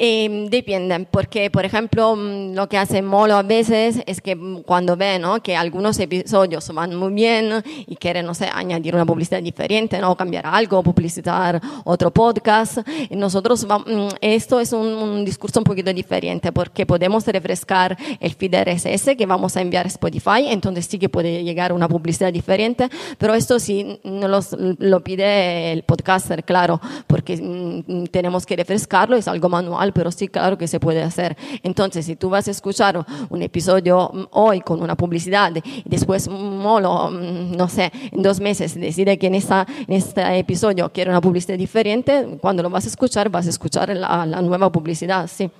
Eh, 0.00 0.46
depende, 0.48 1.08
porque 1.10 1.50
por 1.50 1.64
ejemplo 1.64 2.14
mm, 2.14 2.54
lo 2.54 2.68
que 2.68 2.78
hace 2.78 3.02
Molo 3.02 3.34
a 3.34 3.42
veces 3.42 4.00
es 4.06 4.20
que 4.20 4.36
mm, 4.36 4.62
cuando 4.62 4.96
ve 4.96 5.18
¿no? 5.18 5.42
que 5.42 5.56
algunos 5.56 5.98
episodios 5.98 6.72
van 6.72 6.94
muy 6.94 7.12
bien 7.12 7.64
y 7.84 7.96
quiere, 7.96 8.22
no 8.22 8.32
sé, 8.32 8.48
añadir 8.52 8.94
una 8.94 9.04
publicidad 9.04 9.42
diferente, 9.42 9.98
¿no? 9.98 10.16
cambiar 10.16 10.46
algo, 10.46 10.84
publicitar 10.84 11.60
otro 11.82 12.12
podcast, 12.12 12.78
nosotros 13.10 13.66
mm, 13.66 14.08
esto 14.20 14.60
es 14.60 14.72
un, 14.72 15.24
discurso 15.24 15.58
un 15.58 15.64
poquito 15.64 15.92
diferente 15.92 16.52
porque 16.52 16.86
podemos 16.86 17.26
refrescar 17.26 17.98
el 18.20 18.34
feed 18.34 18.54
RSS 18.54 19.16
que 19.16 19.26
vamos 19.26 19.56
a 19.56 19.62
enviar 19.62 19.86
a 19.86 19.88
Spotify, 19.88 20.46
entonces 20.46 20.86
sí 20.86 21.00
que 21.00 21.08
puede 21.08 21.42
llegar 21.42 21.72
una 21.72 21.88
publicidad 21.88 22.32
diferente, 22.32 22.88
pero 23.18 23.34
esto 23.34 23.58
sí 23.58 23.98
nos 24.04 24.56
lo 24.78 25.00
pide 25.02 25.72
el 25.72 25.82
podcaster, 25.82 26.44
claro, 26.44 26.80
porque 27.08 27.82
tenemos 28.12 28.46
que 28.46 28.54
refrescarlo, 28.54 29.16
es 29.16 29.26
algo 29.26 29.48
manual 29.48 29.87
pero 29.92 30.10
sí, 30.10 30.28
claro 30.28 30.58
que 30.58 30.68
se 30.68 30.80
puede 30.80 31.02
hacer. 31.02 31.36
Entonces, 31.62 32.06
si 32.06 32.16
tú 32.16 32.30
vas 32.30 32.48
a 32.48 32.50
escuchar 32.50 33.04
un 33.28 33.42
episodio 33.42 34.28
hoy 34.32 34.60
con 34.60 34.82
una 34.82 34.96
publicidad 34.96 35.52
y 35.56 35.82
después, 35.84 36.28
molo, 36.28 37.10
no 37.10 37.68
sé, 37.68 37.92
en 38.12 38.22
dos 38.22 38.40
meses 38.40 38.74
decide 38.74 39.18
que 39.18 39.26
en, 39.26 39.34
esta, 39.34 39.66
en 39.86 39.94
este 39.94 40.38
episodio 40.38 40.90
quiere 40.92 41.10
una 41.10 41.20
publicidad 41.20 41.58
diferente, 41.58 42.38
cuando 42.40 42.62
lo 42.62 42.70
vas 42.70 42.84
a 42.84 42.88
escuchar, 42.88 43.28
vas 43.28 43.46
a 43.46 43.50
escuchar 43.50 43.88
la, 43.96 44.26
nueva 44.42 44.70
publicidad, 44.70 45.28
sí 45.28 45.50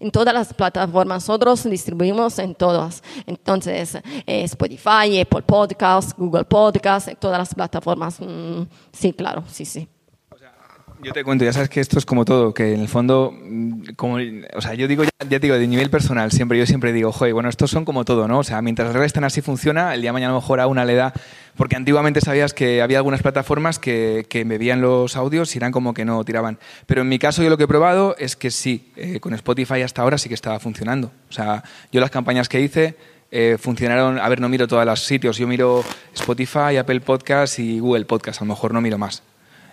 en 0.00 0.10
todas 0.10 0.34
las 0.34 0.52
plataformas. 0.52 1.22
Nosotros 1.22 1.64
distribuimos 1.64 2.38
en 2.38 2.54
todas. 2.54 3.02
Entonces, 3.24 3.94
eh, 4.26 4.42
Spotify, 4.44 5.18
Apple 5.18 5.40
Podcasts, 5.40 6.14
Google 6.14 6.44
Podcasts, 6.44 7.10
todas 7.18 7.38
las 7.38 7.54
plataformas. 7.54 8.20
Mm, 8.20 8.64
sí, 8.92 9.14
claro, 9.14 9.44
sí, 9.48 9.64
sí. 9.64 9.88
Yo 11.02 11.12
te 11.12 11.22
cuento, 11.22 11.44
ya 11.44 11.52
sabes 11.52 11.68
que 11.68 11.80
esto 11.80 11.98
es 11.98 12.04
como 12.04 12.24
todo, 12.24 12.52
que 12.52 12.74
en 12.74 12.80
el 12.80 12.88
fondo, 12.88 13.32
mm, 13.32 13.94
como, 13.96 14.16
o 14.54 14.60
sea, 14.60 14.74
yo 14.74 14.88
digo, 14.88 15.04
ya, 15.28 15.38
digo, 15.38 15.54
de 15.56 15.66
nivel 15.68 15.90
personal, 15.90 16.32
siempre, 16.32 16.58
yo 16.58 16.66
siempre 16.66 16.92
digo, 16.92 17.12
joder, 17.12 17.34
bueno, 17.34 17.48
estos 17.48 17.70
son 17.70 17.84
como 17.84 18.04
todo, 18.04 18.26
¿no? 18.26 18.40
O 18.40 18.44
sea, 18.44 18.60
mientras 18.62 18.92
las 18.92 19.04
estén 19.04 19.22
así 19.22 19.40
funciona, 19.40 19.94
el 19.94 20.00
día 20.00 20.08
de 20.08 20.14
mañana 20.14 20.32
a 20.32 20.34
lo 20.34 20.40
mejor 20.40 20.58
a 20.60 20.66
una 20.66 20.84
le 20.84 20.94
da, 20.94 21.12
porque 21.56 21.76
antiguamente 21.76 22.20
sabías 22.20 22.52
que 22.52 22.82
había 22.82 22.98
algunas 22.98 23.22
plataformas 23.22 23.78
que, 23.78 24.26
que 24.28 24.44
me 24.44 24.58
veían 24.58 24.80
los 24.80 25.16
audios 25.16 25.54
y 25.54 25.58
eran 25.58 25.70
como 25.70 25.94
que 25.94 26.04
no 26.04 26.24
tiraban. 26.24 26.58
Pero 26.86 27.02
en 27.02 27.08
mi 27.08 27.18
caso 27.18 27.42
yo 27.42 27.50
lo 27.50 27.56
que 27.56 27.64
he 27.64 27.68
probado 27.68 28.16
es 28.18 28.34
que 28.34 28.50
sí, 28.50 28.90
eh, 28.96 29.20
con 29.20 29.34
Spotify 29.34 29.82
hasta 29.82 30.02
ahora 30.02 30.18
sí 30.18 30.28
que 30.28 30.34
estaba 30.34 30.58
funcionando. 30.58 31.12
O 31.30 31.32
sea, 31.32 31.62
yo 31.92 32.00
las 32.00 32.10
campañas 32.10 32.48
que 32.48 32.60
hice, 32.60 32.96
eh, 33.30 33.56
funcionaron, 33.60 34.18
a 34.18 34.28
ver, 34.28 34.40
no 34.40 34.48
miro 34.48 34.66
todos 34.66 34.84
los 34.84 35.04
sitios, 35.04 35.36
yo 35.36 35.46
miro 35.46 35.84
Spotify, 36.14 36.76
Apple 36.78 37.00
Podcast 37.00 37.58
y 37.58 37.78
Google 37.78 38.04
Podcast, 38.06 38.40
a 38.40 38.44
lo 38.44 38.48
mejor 38.48 38.72
no 38.72 38.80
miro 38.80 38.98
más. 38.98 39.22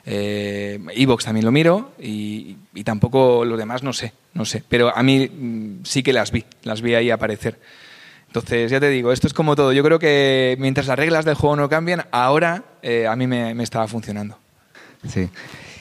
Eh, 0.06 0.80
Evox 0.94 1.26
también 1.26 1.46
lo 1.46 1.52
miro 1.52 1.94
y, 2.00 2.58
tampoco 2.84 3.44
lo 3.44 3.58
demás 3.58 3.82
no 3.82 3.94
sé, 3.94 4.14
no 4.34 4.46
sé. 4.46 4.64
Pero 4.68 4.96
a 4.96 5.02
mí 5.02 5.28
mm, 5.28 5.84
sí 5.84 6.04
que 6.04 6.14
las 6.14 6.32
vi, 6.32 6.46
las 6.64 6.82
vi 6.82 6.94
ahí 6.94 7.10
aparecer. 7.10 7.60
Entonces, 8.28 8.70
ya 8.70 8.80
te 8.82 8.90
digo, 8.90 9.12
esto 9.14 9.28
es 9.28 9.34
como 9.34 9.56
todo. 9.56 9.72
Yo 9.72 9.82
creo 9.82 9.98
que 9.98 10.58
mientras 10.60 10.88
las 10.88 11.00
reglas 11.00 11.24
del 11.24 11.36
juego 11.36 11.56
no 11.56 11.70
cambian, 11.70 12.06
ahora 12.12 12.64
eh, 12.82 13.08
a 13.08 13.16
mí 13.16 13.28
me, 13.28 13.64
estaba 13.64 13.88
funcionando. 13.88 14.38
Sí. 15.08 15.30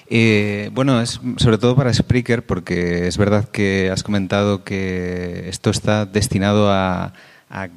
Eh, 0.08 0.70
bueno, 0.72 1.00
es 1.00 1.20
sobre 1.38 1.58
todo 1.58 1.74
para 1.74 1.92
Spreaker, 1.92 2.46
porque 2.46 3.08
es 3.08 3.18
verdad 3.18 3.48
que 3.48 3.90
has 3.90 4.04
comentado 4.04 4.62
que 4.62 5.48
esto 5.48 5.70
está 5.70 6.06
destinado 6.06 6.70
a, 6.70 7.14
a 7.50 7.68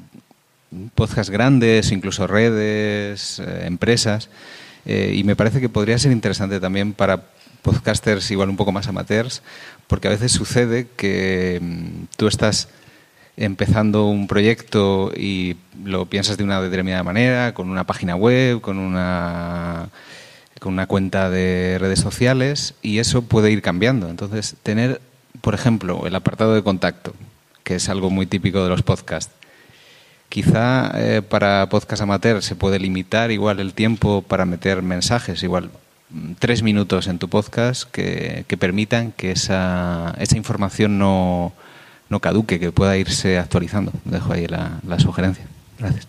podcasts 0.93 1.31
grandes, 1.31 1.91
incluso 1.91 2.27
redes, 2.27 3.39
eh, 3.39 3.63
empresas, 3.65 4.29
eh, 4.88 5.13
y 5.13 5.26
me 5.26 5.36
parece 5.36 5.60
que 5.60 5.67
podría 5.67 6.00
ser 6.00 6.13
interesante 6.13 6.62
también 6.62 6.93
para 6.93 7.26
podcasters 7.62 8.32
igual 8.32 8.50
un 8.50 8.56
poco 8.56 8.71
más 8.71 8.88
amateurs, 8.88 9.43
porque 9.88 10.08
a 10.08 10.12
veces 10.12 10.32
sucede 10.32 10.88
que 10.95 11.60
mm, 11.62 12.15
tú 12.15 12.28
estás 12.28 12.69
empezando 13.36 14.08
un 14.08 14.28
proyecto 14.28 15.12
y 15.15 15.58
lo 15.84 16.06
piensas 16.06 16.38
de 16.38 16.45
una 16.45 16.62
determinada 16.62 17.04
manera, 17.04 17.54
con 17.54 17.69
una 17.69 17.86
página 17.86 18.15
web, 18.15 18.62
con 18.62 18.78
una 18.78 19.89
con 20.60 20.73
una 20.73 20.88
cuenta 20.88 21.30
de 21.30 21.78
redes 21.80 22.00
sociales 22.00 22.73
y 22.82 23.00
eso 23.00 23.21
puede 23.21 23.52
ir 23.52 23.62
cambiando. 23.62 24.10
Entonces, 24.10 24.56
tener, 24.63 25.02
por 25.41 25.54
ejemplo, 25.54 26.08
el 26.08 26.15
apartado 26.15 26.56
de 26.56 26.63
contacto, 26.63 27.13
que 27.63 27.76
es 27.76 27.89
algo 27.89 28.10
muy 28.10 28.26
típico 28.26 28.63
de 28.63 28.69
los 28.69 28.84
podcasts. 28.84 29.34
Quizá 30.29 30.91
eh, 30.95 31.21
para 31.21 31.67
podcast 31.69 32.01
amateur 32.01 32.43
se 32.43 32.55
puede 32.55 32.79
limitar 32.79 33.31
igual 33.31 33.59
el 33.59 33.73
tiempo 33.73 34.21
para 34.21 34.45
meter 34.45 34.81
mensajes, 34.81 35.41
igual 35.43 35.69
mm, 36.09 36.33
tres 36.39 36.63
minutos 36.63 37.07
en 37.07 37.17
tu 37.17 37.29
podcast 37.29 37.89
que, 37.89 38.43
que 38.47 38.57
permitan 38.57 39.11
que 39.11 39.31
esa, 39.31 40.13
esa 40.19 40.37
información 40.37 40.99
no, 40.99 41.53
no 42.09 42.19
caduque, 42.19 42.59
que 42.59 42.71
pueda 42.71 42.97
irse 42.97 43.37
actualizando. 43.37 43.91
Dejo 44.03 44.33
ahí 44.33 44.47
la, 44.47 44.79
la 44.85 44.99
sugerencia. 44.99 45.45
Gracias. 45.79 46.07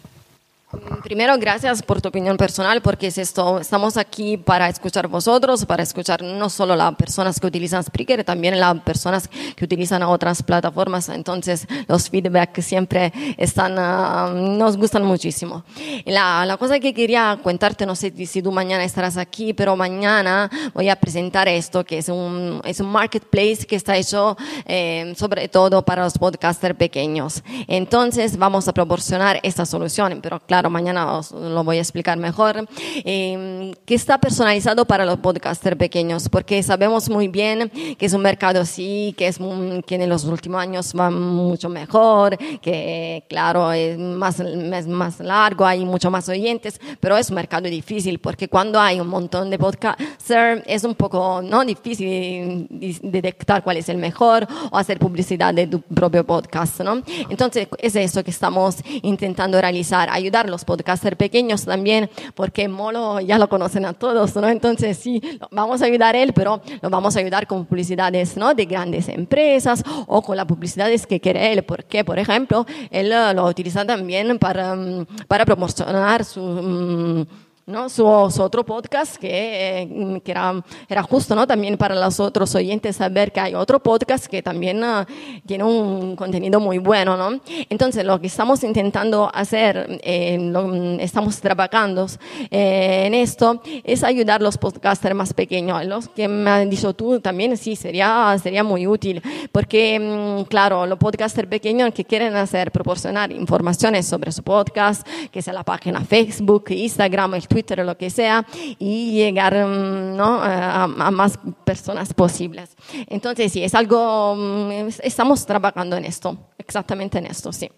Primero, 1.03 1.39
gracias 1.39 1.83
por 1.83 2.03
tu 2.03 2.11
opinión 2.11 2.37
personal, 2.37 2.83
porque 2.83 3.07
es 3.07 3.17
esto, 3.17 3.59
estamos 3.59 3.97
aquí 3.97 4.37
para 4.37 4.69
escuchar 4.69 5.09
vosotros, 5.09 5.65
para 5.65 5.83
escuchar 5.83 6.23
no 6.23 6.51
solo 6.51 6.77
las 6.77 6.95
personas 6.95 7.41
que 7.41 7.47
utilizan 7.47 7.83
Spreaker, 7.83 8.23
también 8.23 8.61
las 8.61 8.79
personas 8.81 9.31
que 9.57 9.65
utilizan 9.65 10.03
otras 10.03 10.43
plataformas. 10.43 11.09
Entonces, 11.09 11.67
los 11.87 12.11
feedback 12.11 12.61
siempre 12.61 13.15
están, 13.39 13.79
uh, 13.79 14.59
nos 14.59 14.77
gustan 14.77 15.05
muchísimo. 15.05 15.65
La, 16.05 16.45
la, 16.45 16.59
cosa 16.59 16.79
que 16.79 16.93
quería 16.93 17.39
contarte, 17.43 17.87
no 17.87 17.97
sé 17.97 18.13
si 18.27 18.43
tú 18.43 18.53
mañana 18.53 18.85
estarás 18.85 19.17
aquí, 19.17 19.55
pero 19.55 19.75
mañana 19.75 20.51
voy 20.75 20.91
a 20.91 20.97
presentar 20.97 21.49
esto, 21.49 21.83
que 21.83 21.97
es 21.97 22.11
un, 22.11 22.61
es 22.65 22.79
un 22.81 22.91
marketplace 22.91 23.65
que 23.67 23.77
está 23.77 23.97
hecho 23.97 24.37
eh, 24.67 25.15
sobre 25.17 25.49
todo 25.49 25.83
para 25.83 26.05
los 26.05 26.19
podcasters 26.19 26.77
pequeños. 26.77 27.43
Entonces, 27.67 28.37
vamos 28.37 28.69
a 28.69 28.75
proporcionar 28.75 29.41
esta 29.43 29.65
solución, 29.65 30.21
pero 30.21 30.41
claro, 30.41 30.58
claro, 30.59 30.71
mañana 30.71 31.17
os 31.17 31.31
lo 31.31 31.63
voy 31.63 31.77
a 31.77 31.81
explicar 31.81 32.19
mejor, 32.19 32.67
eh, 33.05 33.73
que 33.87 33.95
está 33.95 34.19
personalizado 34.19 34.87
para 34.87 35.05
los 35.05 35.19
podcasters 35.19 35.77
pequeños, 35.77 36.29
porque 36.29 36.61
sabemos 36.65 37.09
muy 37.09 37.29
bien 37.29 37.71
que 37.97 38.07
es 38.07 38.13
un 38.13 38.23
mercado 38.23 38.65
sí, 38.65 39.15
que, 39.17 39.29
es, 39.29 39.39
que 39.87 39.95
en 39.95 40.09
los 40.09 40.25
últimos 40.25 40.61
años 40.61 40.93
va 40.99 41.11
mucho 41.11 41.69
mejor, 41.69 42.37
que 42.61 43.23
claro, 43.29 43.71
es 43.71 43.97
más, 43.97 44.41
es 44.41 44.89
más 44.89 45.21
largo, 45.21 45.65
hay 45.65 45.85
mucho 45.85 46.11
más 46.11 46.29
oyentes, 46.29 46.81
pero 46.99 47.17
es 47.17 47.31
un 47.31 47.37
mercado 47.37 47.69
difícil, 47.69 48.19
porque 48.19 48.49
cuando 48.49 48.81
hay 48.81 48.99
un 48.99 49.07
montón 49.07 49.51
de 49.51 49.59
podcasters 49.59 50.65
es 50.67 50.83
un 50.83 50.97
poco 50.97 51.41
¿no? 51.41 51.65
difícil 51.65 52.67
detectar 53.01 53.63
cuál 53.63 53.77
es 53.77 53.89
el 53.89 53.99
mejor 53.99 54.45
o 54.73 54.77
hacer 54.77 54.99
publicidad 54.99 55.55
de 55.55 55.69
tu 55.69 55.81
propio 55.83 56.25
podcast. 56.25 56.81
¿no? 56.81 57.01
Entonces, 57.31 57.69
es 57.79 57.95
eso 57.95 58.25
que 58.25 58.33
estamos 58.33 58.79
intentando 59.03 59.61
realizar, 59.61 60.09
ayudar 60.11 60.48
los 60.49 60.65
podcasters 60.65 61.17
pequeños 61.17 61.65
también, 61.65 62.11
porque 62.35 62.69
Molo 62.69 63.21
ya 63.21 63.39
lo 63.39 63.49
conocen 63.49 63.85
a 63.85 63.93
todos, 63.93 64.35
¿no? 64.37 64.49
Entonces 64.49 64.99
sí, 64.99 65.21
vamos 65.51 65.83
a 65.83 65.87
ayudar 65.87 66.15
a 66.15 66.23
él, 66.23 66.33
pero 66.33 66.61
lo 66.81 66.91
vamos 66.91 67.17
a 67.17 67.21
ayudar 67.21 67.47
con 67.47 67.65
publicidades, 67.67 68.37
¿no? 68.37 68.55
De 68.55 68.65
grandes 68.65 69.09
empresas 69.09 69.83
o 70.07 70.23
con 70.23 70.37
las 70.37 70.47
publicidades 70.47 71.07
que 71.07 71.21
quiere 71.21 71.53
él, 71.53 71.63
porque, 71.63 72.05
por 72.05 72.19
ejemplo, 72.19 72.67
él 72.91 73.13
lo 73.35 73.47
utiliza 73.47 73.85
también 73.85 74.39
para, 74.39 74.75
mm, 74.75 75.07
para 75.27 75.45
promocionar 75.45 76.25
su 76.25 76.41
mm, 76.41 77.27
¿no? 77.69 77.89
Su, 77.91 78.07
otro 78.07 78.65
podcast 78.65 79.17
que, 79.17 79.83
eh, 79.83 80.21
que 80.25 80.31
era, 80.31 80.65
era, 80.89 81.03
justo 81.03 81.35
¿no? 81.35 81.47
también 81.47 81.77
para 81.77 81.95
los 81.95 82.19
otros 82.19 82.55
oyentes 82.55 82.97
saber 82.97 83.31
que 83.31 83.41
hay 83.41 83.55
otro 83.55 83.79
podcast 83.81 84.27
que 84.27 84.43
también 84.43 84.83
uh, 84.83 85.05
tiene 85.47 85.65
un 85.65 86.17
contenido 86.17 86.59
muy 86.61 86.79
bueno. 86.79 87.17
¿no? 87.17 87.39
Entonces, 87.69 88.05
lo 88.05 88.21
que 88.21 88.27
estamos 88.27 88.65
intentando 88.65 89.31
hacer, 89.33 90.01
eh, 90.03 90.39
lo, 90.41 90.73
estamos 90.99 91.41
trabajando 91.41 92.07
eh, 92.51 93.05
en 93.07 93.15
esto, 93.15 93.61
es 93.85 94.03
ayudar 94.03 94.41
a 94.41 94.45
los 94.45 94.57
podcasters 94.57 95.15
más 95.15 95.35
pequeños. 95.35 95.85
Los 95.85 96.09
que 96.09 96.27
me 96.27 96.51
has 96.51 96.71
dicho 96.71 96.95
tú 96.95 97.21
también, 97.21 97.57
sí, 97.57 97.77
sería, 97.77 98.35
sería 98.43 98.65
muy 98.65 98.87
útil, 98.87 99.23
porque, 99.53 100.01
mm, 100.01 100.45
claro, 100.45 100.87
los 100.87 100.99
podcasters 100.99 101.49
pequeños 101.49 101.93
que 101.93 102.05
quieren 102.05 102.35
hacer, 102.37 102.73
proporcionar 102.73 103.31
informaciones 103.31 104.07
sobre 104.07 104.33
su 104.33 104.43
podcast, 104.43 105.07
que 105.31 105.43
sea 105.43 105.53
la 105.53 105.65
página 105.65 106.03
Facebook, 106.05 106.65
Instagram, 106.71 107.35
el 107.35 107.47
Twitter, 107.47 107.58
Twitter 107.59 107.81
o 107.81 107.85
lo 107.85 107.97
que 107.97 108.11
sea, 108.11 108.47
y 108.79 109.13
llegar 109.13 109.55
mm, 109.55 110.17
¿no? 110.17 110.41
a, 110.41 110.85
a, 110.85 111.11
más 111.11 111.39
personas 111.65 112.15
posibles. 112.15 112.71
Entonces, 113.09 113.53
sí, 113.53 113.65
es 113.65 113.75
algo, 113.75 114.37
mm, 114.37 114.89
estamos 115.03 115.45
trabajando 115.45 115.97
en 115.97 116.05
esto, 116.05 116.39
exactamente 116.57 117.19
en 117.19 117.27
esto, 117.27 117.53
sí. 117.53 117.69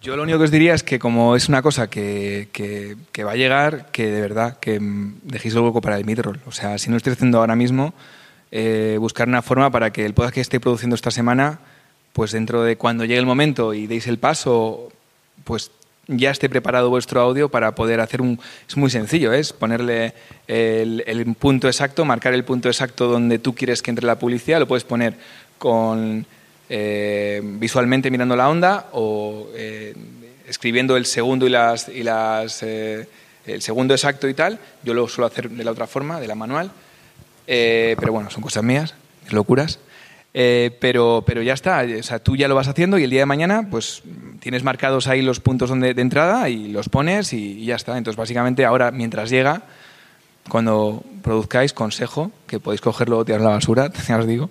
Yo 0.00 0.16
lo 0.16 0.22
único 0.22 0.38
que 0.38 0.44
os 0.44 0.50
diría 0.50 0.74
es 0.74 0.82
que 0.84 0.98
como 0.98 1.34
es 1.34 1.48
una 1.48 1.60
cosa 1.60 1.90
que, 1.90 2.48
que, 2.52 2.96
que 3.10 3.24
va 3.24 3.32
a 3.32 3.36
llegar, 3.36 3.90
que 3.90 4.06
de 4.06 4.20
verdad, 4.20 4.58
que 4.58 4.78
mm, 4.78 5.20
dejéis 5.22 5.54
el 5.54 5.60
hueco 5.60 5.80
para 5.80 5.96
el 5.96 6.04
midroll. 6.04 6.40
O 6.46 6.52
sea, 6.52 6.78
si 6.78 6.90
no 6.90 6.96
estoy 6.96 7.12
haciendo 7.12 7.38
ahora 7.38 7.56
mismo, 7.56 7.94
eh, 8.50 8.96
buscar 8.98 9.28
una 9.28 9.42
forma 9.42 9.70
para 9.70 9.92
que 9.92 10.04
el 10.04 10.14
podcast 10.14 10.34
que 10.34 10.40
esté 10.40 10.60
produciendo 10.60 10.94
esta 10.94 11.10
semana, 11.10 11.60
pues 12.12 12.32
dentro 12.32 12.62
de 12.62 12.76
cuando 12.76 13.04
llegue 13.04 13.18
el 13.18 13.26
momento 13.26 13.74
y 13.74 13.86
deis 13.86 14.06
el 14.06 14.18
paso, 14.18 14.88
pues 15.44 15.70
ya 16.08 16.30
esté 16.30 16.48
preparado 16.48 16.90
vuestro 16.90 17.20
audio 17.20 17.48
para 17.48 17.74
poder 17.74 18.00
hacer 18.00 18.20
un... 18.20 18.40
Es 18.68 18.76
muy 18.76 18.90
sencillo, 18.90 19.32
es 19.32 19.52
ponerle 19.52 20.14
el, 20.48 21.34
punto 21.38 21.68
exacto, 21.68 22.04
marcar 22.04 22.34
el 22.34 22.44
punto 22.44 22.68
exacto 22.68 23.06
donde 23.06 23.38
tú 23.38 23.54
quieres 23.54 23.82
que 23.82 23.90
entre 23.90 24.06
la 24.06 24.18
publicidad, 24.18 24.58
lo 24.58 24.66
puedes 24.66 24.84
poner 24.84 25.14
con 25.58 26.26
eh, 26.68 27.40
visualmente 27.44 28.10
mirando 28.10 28.36
la 28.36 28.48
onda 28.48 28.88
o 28.92 29.48
eh, 29.54 29.94
escribiendo 30.46 30.96
el 30.96 31.06
segundo 31.06 31.46
y 31.46 31.50
las... 31.50 31.88
Y 31.88 32.02
las 32.02 32.62
eh, 32.62 33.06
el 33.48 33.62
segundo 33.62 33.94
exacto 33.94 34.28
y 34.28 34.34
tal, 34.34 34.58
yo 34.82 34.94
lo 34.94 35.08
suelo 35.08 35.26
hacer 35.26 35.50
de 35.50 35.64
la 35.64 35.70
otra 35.70 35.86
forma, 35.86 36.20
de 36.20 36.28
la 36.28 36.34
manual, 36.34 36.70
eh, 37.46 37.96
pero 37.98 38.12
bueno, 38.12 38.30
son 38.30 38.42
cosas 38.42 38.62
mías, 38.62 38.94
locuras. 39.30 39.78
Eh, 40.40 40.70
pero, 40.78 41.24
pero 41.26 41.42
ya 41.42 41.52
está, 41.52 41.82
o 41.82 42.18
tú 42.20 42.36
ya 42.36 42.46
lo 42.46 42.54
vas 42.54 42.68
haciendo 42.68 42.96
y 42.96 43.02
el 43.02 43.10
día 43.10 43.22
de 43.22 43.26
mañana 43.26 43.66
pues 43.68 44.04
tienes 44.38 44.62
marcados 44.62 45.08
ahí 45.08 45.20
los 45.20 45.40
puntos 45.40 45.68
donde, 45.68 45.94
de 45.94 46.00
entrada 46.00 46.48
y 46.48 46.68
los 46.68 46.88
pones 46.88 47.32
y, 47.32 47.64
ya 47.64 47.74
está. 47.74 47.98
Entonces 47.98 48.16
básicamente 48.16 48.64
ahora 48.64 48.92
mientras 48.92 49.30
llega, 49.30 49.62
cuando 50.48 51.02
produzcáis, 51.24 51.72
consejo, 51.72 52.30
que 52.46 52.60
podéis 52.60 52.80
cogerlo 52.80 53.18
o 53.18 53.24
tirar 53.24 53.40
a 53.40 53.44
la 53.44 53.50
basura, 53.50 53.90
ya 54.08 54.16
os 54.16 54.28
digo, 54.28 54.48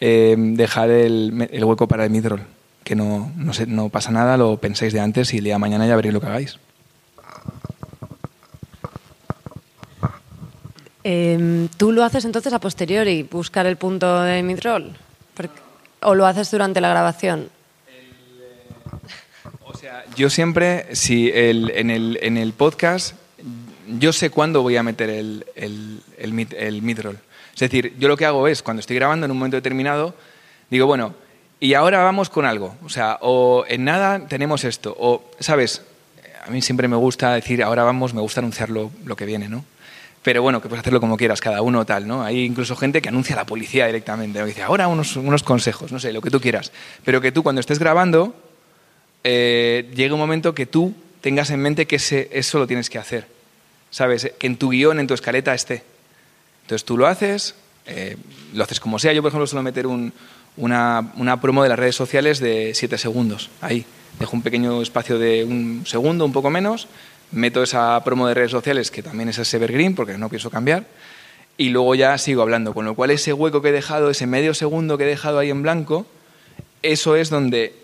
eh, 0.00 0.34
dejar 0.36 0.90
el, 0.90 1.48
hueco 1.62 1.86
para 1.86 2.02
el 2.02 2.10
midroll, 2.10 2.42
que 2.82 2.96
no, 2.96 3.30
no, 3.36 3.52
se, 3.52 3.64
no 3.68 3.90
pasa 3.90 4.10
nada, 4.10 4.36
lo 4.36 4.56
pensáis 4.56 4.92
de 4.92 4.98
antes 4.98 5.32
y 5.34 5.38
el 5.38 5.44
día 5.44 5.54
de 5.54 5.60
mañana 5.60 5.86
ya 5.86 5.94
veréis 5.94 6.14
lo 6.14 6.20
que 6.20 6.26
hagáis. 6.26 6.58
Eh, 11.04 11.68
¿Tú 11.76 11.92
lo 11.92 12.02
haces 12.02 12.24
entonces 12.24 12.52
a 12.52 12.58
posteriori, 12.58 13.22
buscar 13.22 13.66
el 13.66 13.76
punto 13.76 14.20
de 14.22 14.42
midroll? 14.42 14.96
¿O 16.00 16.14
lo 16.14 16.26
haces 16.26 16.50
durante 16.50 16.80
la 16.80 16.88
grabación? 16.90 17.50
Eh, 17.88 18.12
o 19.64 19.76
sea, 19.76 20.04
yo 20.16 20.30
siempre, 20.30 20.94
si 20.94 21.30
el, 21.30 21.70
en, 21.74 21.90
el, 21.90 22.18
en 22.22 22.36
el 22.36 22.52
podcast, 22.52 23.14
yo 23.98 24.12
sé 24.12 24.30
cuándo 24.30 24.62
voy 24.62 24.76
a 24.76 24.82
meter 24.82 25.10
el, 25.10 25.44
el 25.56 26.82
midroll. 26.82 27.18
Es 27.54 27.60
decir, 27.60 27.94
yo 27.98 28.06
lo 28.06 28.16
que 28.16 28.24
hago 28.24 28.46
es, 28.46 28.62
cuando 28.62 28.80
estoy 28.80 28.94
grabando 28.96 29.26
en 29.26 29.32
un 29.32 29.38
momento 29.38 29.56
determinado, 29.56 30.14
digo, 30.70 30.86
bueno, 30.86 31.14
y 31.60 31.74
ahora 31.74 32.04
vamos 32.04 32.30
con 32.30 32.44
algo. 32.44 32.76
O 32.84 32.88
sea, 32.88 33.18
o 33.20 33.64
en 33.66 33.84
nada 33.84 34.28
tenemos 34.28 34.64
esto. 34.64 34.94
O, 34.98 35.24
¿sabes? 35.40 35.82
A 36.46 36.50
mí 36.50 36.62
siempre 36.62 36.86
me 36.86 36.96
gusta 36.96 37.34
decir, 37.34 37.62
ahora 37.62 37.82
vamos, 37.82 38.14
me 38.14 38.20
gusta 38.20 38.40
anunciar 38.40 38.70
lo, 38.70 38.90
lo 39.04 39.16
que 39.16 39.26
viene, 39.26 39.48
¿no? 39.48 39.64
Pero 40.28 40.42
bueno, 40.42 40.60
que 40.60 40.68
puedes 40.68 40.80
hacerlo 40.80 41.00
como 41.00 41.16
quieras, 41.16 41.40
cada 41.40 41.62
uno 41.62 41.86
tal, 41.86 42.06
¿no? 42.06 42.22
Hay 42.22 42.44
incluso 42.44 42.76
gente 42.76 43.00
que 43.00 43.08
anuncia 43.08 43.34
a 43.34 43.38
la 43.38 43.46
policía 43.46 43.86
directamente, 43.86 44.38
que 44.38 44.44
dice, 44.44 44.62
ahora 44.62 44.86
unos, 44.86 45.16
unos 45.16 45.42
consejos, 45.42 45.90
no 45.90 45.98
sé, 45.98 46.12
lo 46.12 46.20
que 46.20 46.28
tú 46.28 46.38
quieras, 46.38 46.70
pero 47.02 47.22
que 47.22 47.32
tú 47.32 47.42
cuando 47.42 47.60
estés 47.60 47.78
grabando, 47.78 48.36
eh, 49.24 49.90
llegue 49.94 50.12
un 50.12 50.20
momento 50.20 50.54
que 50.54 50.66
tú 50.66 50.94
tengas 51.22 51.48
en 51.48 51.60
mente 51.60 51.86
que 51.86 51.96
ese, 51.96 52.28
eso 52.30 52.58
lo 52.58 52.66
tienes 52.66 52.90
que 52.90 52.98
hacer, 52.98 53.26
¿sabes? 53.88 54.30
Que 54.38 54.46
en 54.46 54.58
tu 54.58 54.68
guion, 54.68 55.00
en 55.00 55.06
tu 55.06 55.14
escaleta 55.14 55.54
esté. 55.54 55.82
Entonces 56.64 56.84
tú 56.84 56.98
lo 56.98 57.06
haces, 57.06 57.54
eh, 57.86 58.18
lo 58.52 58.64
haces 58.64 58.80
como 58.80 58.98
sea, 58.98 59.14
yo 59.14 59.22
por 59.22 59.30
ejemplo 59.30 59.46
suelo 59.46 59.62
meter 59.62 59.86
un, 59.86 60.12
una, 60.58 61.10
una 61.16 61.40
promo 61.40 61.62
de 61.62 61.70
las 61.70 61.78
redes 61.78 61.96
sociales 61.96 62.38
de 62.38 62.72
7 62.74 62.98
segundos, 62.98 63.48
ahí, 63.62 63.86
dejo 64.20 64.36
un 64.36 64.42
pequeño 64.42 64.82
espacio 64.82 65.18
de 65.18 65.44
un 65.44 65.84
segundo, 65.86 66.26
un 66.26 66.34
poco 66.34 66.50
menos, 66.50 66.86
meto 67.32 67.62
esa 67.62 68.02
promo 68.04 68.26
de 68.26 68.34
redes 68.34 68.50
sociales, 68.50 68.90
que 68.90 69.02
también 69.02 69.28
es 69.28 69.38
ese 69.38 69.56
evergreen, 69.56 69.94
porque 69.94 70.16
no 70.18 70.28
pienso 70.28 70.50
cambiar, 70.50 70.86
y 71.56 71.70
luego 71.70 71.94
ya 71.94 72.16
sigo 72.18 72.42
hablando. 72.42 72.74
Con 72.74 72.84
lo 72.84 72.94
cual 72.94 73.10
ese 73.10 73.32
hueco 73.32 73.62
que 73.62 73.68
he 73.68 73.72
dejado, 73.72 74.10
ese 74.10 74.26
medio 74.26 74.54
segundo 74.54 74.98
que 74.98 75.04
he 75.04 75.08
dejado 75.08 75.38
ahí 75.38 75.50
en 75.50 75.62
blanco, 75.62 76.06
eso 76.82 77.16
es 77.16 77.30
donde 77.30 77.74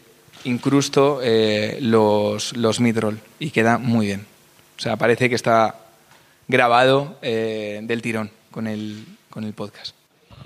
incrusto 0.44 1.20
eh, 1.22 1.78
los, 1.80 2.56
los 2.56 2.80
mid-roll 2.80 3.18
y 3.38 3.50
queda 3.50 3.78
muy 3.78 4.06
bien. 4.06 4.26
O 4.76 4.80
sea, 4.80 4.96
parece 4.96 5.28
que 5.28 5.34
está 5.34 5.76
grabado 6.48 7.16
eh, 7.22 7.80
del 7.82 8.02
tirón 8.02 8.30
con 8.50 8.66
el, 8.66 9.04
con 9.30 9.44
el 9.44 9.52
podcast. 9.52 9.94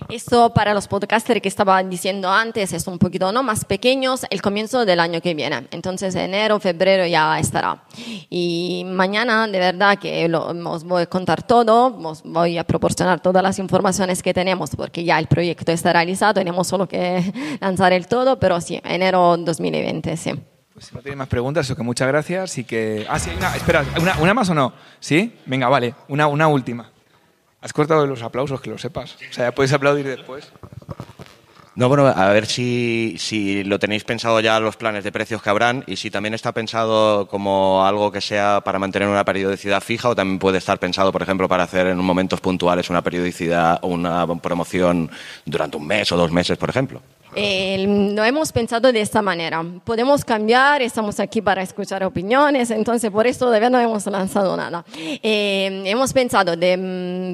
Esto 0.09 0.55
para 0.55 0.73
los 0.73 0.89
podcasters 0.89 1.43
que 1.43 1.49
estaba 1.49 1.83
diciendo 1.83 2.31
antes 2.31 2.73
es 2.73 2.87
un 2.87 2.99
poquito 2.99 3.31
¿no? 3.31 3.43
más 3.43 3.65
pequeños 3.65 4.25
el 4.31 4.41
comienzo 4.41 4.87
del 4.87 5.01
año 5.01 5.21
que 5.21 5.35
viene. 5.35 5.67
Entonces 5.71 6.15
enero, 6.15 6.59
febrero 6.61 7.07
ya 7.07 7.39
estará. 7.39 7.83
Y 8.31 8.85
mañana 8.87 9.47
de 9.47 9.59
verdad 9.59 9.99
que 9.99 10.29
lo, 10.29 10.47
os 10.47 10.85
voy 10.85 11.03
a 11.03 11.07
contar 11.07 11.43
todo, 11.43 11.95
os 11.97 12.23
voy 12.23 12.57
a 12.57 12.65
proporcionar 12.65 13.21
todas 13.21 13.43
las 13.43 13.59
informaciones 13.59 14.23
que 14.23 14.33
tenemos 14.33 14.71
porque 14.75 15.05
ya 15.05 15.19
el 15.19 15.27
proyecto 15.27 15.73
está 15.73 15.93
realizado, 15.93 16.35
tenemos 16.35 16.67
solo 16.69 16.89
que 16.89 17.33
lanzar 17.61 17.93
el 17.93 18.07
todo, 18.07 18.39
pero 18.39 18.61
sí, 18.61 18.81
enero 18.85 19.37
2020, 19.37 20.17
sí. 20.17 20.33
Pues 20.73 20.87
si 20.87 20.95
no 20.95 21.03
tenéis 21.03 21.19
más 21.19 21.29
preguntas, 21.29 21.69
o 21.71 21.77
que 21.77 21.83
muchas 21.83 22.07
gracias 22.07 22.57
y 22.57 22.65
que... 22.65 23.05
Ah, 23.11 23.19
sí, 23.19 23.31
una, 23.37 23.55
espera, 23.57 23.85
¿una, 24.01 24.17
¿una 24.21 24.33
más 24.33 24.49
o 24.49 24.55
no? 24.55 24.73
¿Sí? 25.01 25.35
Venga, 25.45 25.69
vale, 25.69 25.95
una, 26.07 26.29
una 26.29 26.47
última. 26.47 26.89
Has 27.61 27.73
cortado 27.73 28.07
los 28.07 28.23
aplausos, 28.23 28.61
que 28.61 28.71
lo 28.71 28.79
sepas. 28.79 29.17
O 29.17 29.33
sea, 29.33 29.47
ya 29.47 29.53
puedes 29.53 29.73
aplaudir 29.73 30.07
después. 30.07 30.53
No, 31.79 31.89
bueno, 31.89 32.09
a 32.09 32.29
ver 32.33 32.47
si, 32.47 33.15
si 33.19 33.63
lo 33.63 33.79
tenéis 33.79 34.03
pensado 34.03 34.41
ya 34.41 34.59
los 34.59 34.77
planes 34.77 35.05
de 35.05 35.13
precios 35.13 35.41
que 35.41 35.49
habrán 35.49 35.85
y 35.87 35.95
si 35.95 36.11
también 36.11 36.35
está 36.35 36.51
pensado 36.51 37.29
como 37.29 37.87
algo 37.87 38.11
que 38.11 38.21
sea 38.21 38.61
para 38.65 38.81
mantener 38.81 39.09
una 39.09 39.25
periodicidad 39.25 39.81
fija 39.81 40.09
o 40.09 40.17
también 40.17 40.41
puede 40.41 40.59
estar 40.59 40.81
pensado, 40.81 41.13
por 41.13 41.23
ejemplo, 41.23 41.47
para 41.49 41.63
hacer 41.63 41.87
en 41.87 41.99
momentos 41.99 42.41
puntuales 42.41 42.91
una 42.91 43.03
periodicidad 43.03 43.79
o 43.83 43.89
una 43.89 44.27
promoción 44.39 45.09
durante 45.45 45.77
un 45.77 45.87
mes 45.87 46.11
o 46.11 46.17
dos 46.17 46.33
meses, 46.33 46.59
por 46.59 46.69
ejemplo. 46.69 47.01
Eh, 47.41 48.13
lo 48.17 48.25
hemos 48.25 48.51
pensado 48.51 48.91
de 48.91 49.01
esta 49.01 49.23
manera. 49.23 49.65
Podemos 49.85 50.25
cambiar, 50.25 50.83
estamos 50.83 51.21
aquí 51.21 51.41
para 51.41 51.63
escuchar 51.63 52.03
opiniones, 52.03 52.73
entonces 52.73 53.13
por 53.13 53.29
eso 53.29 53.47
todavía 53.47 53.71
no 53.71 53.79
hemos 53.79 54.05
lanzado 54.07 54.57
nada. 54.57 54.85
Eh, 54.97 55.83
hemos 55.85 56.13
pensado 56.13 56.57
de 56.57 56.77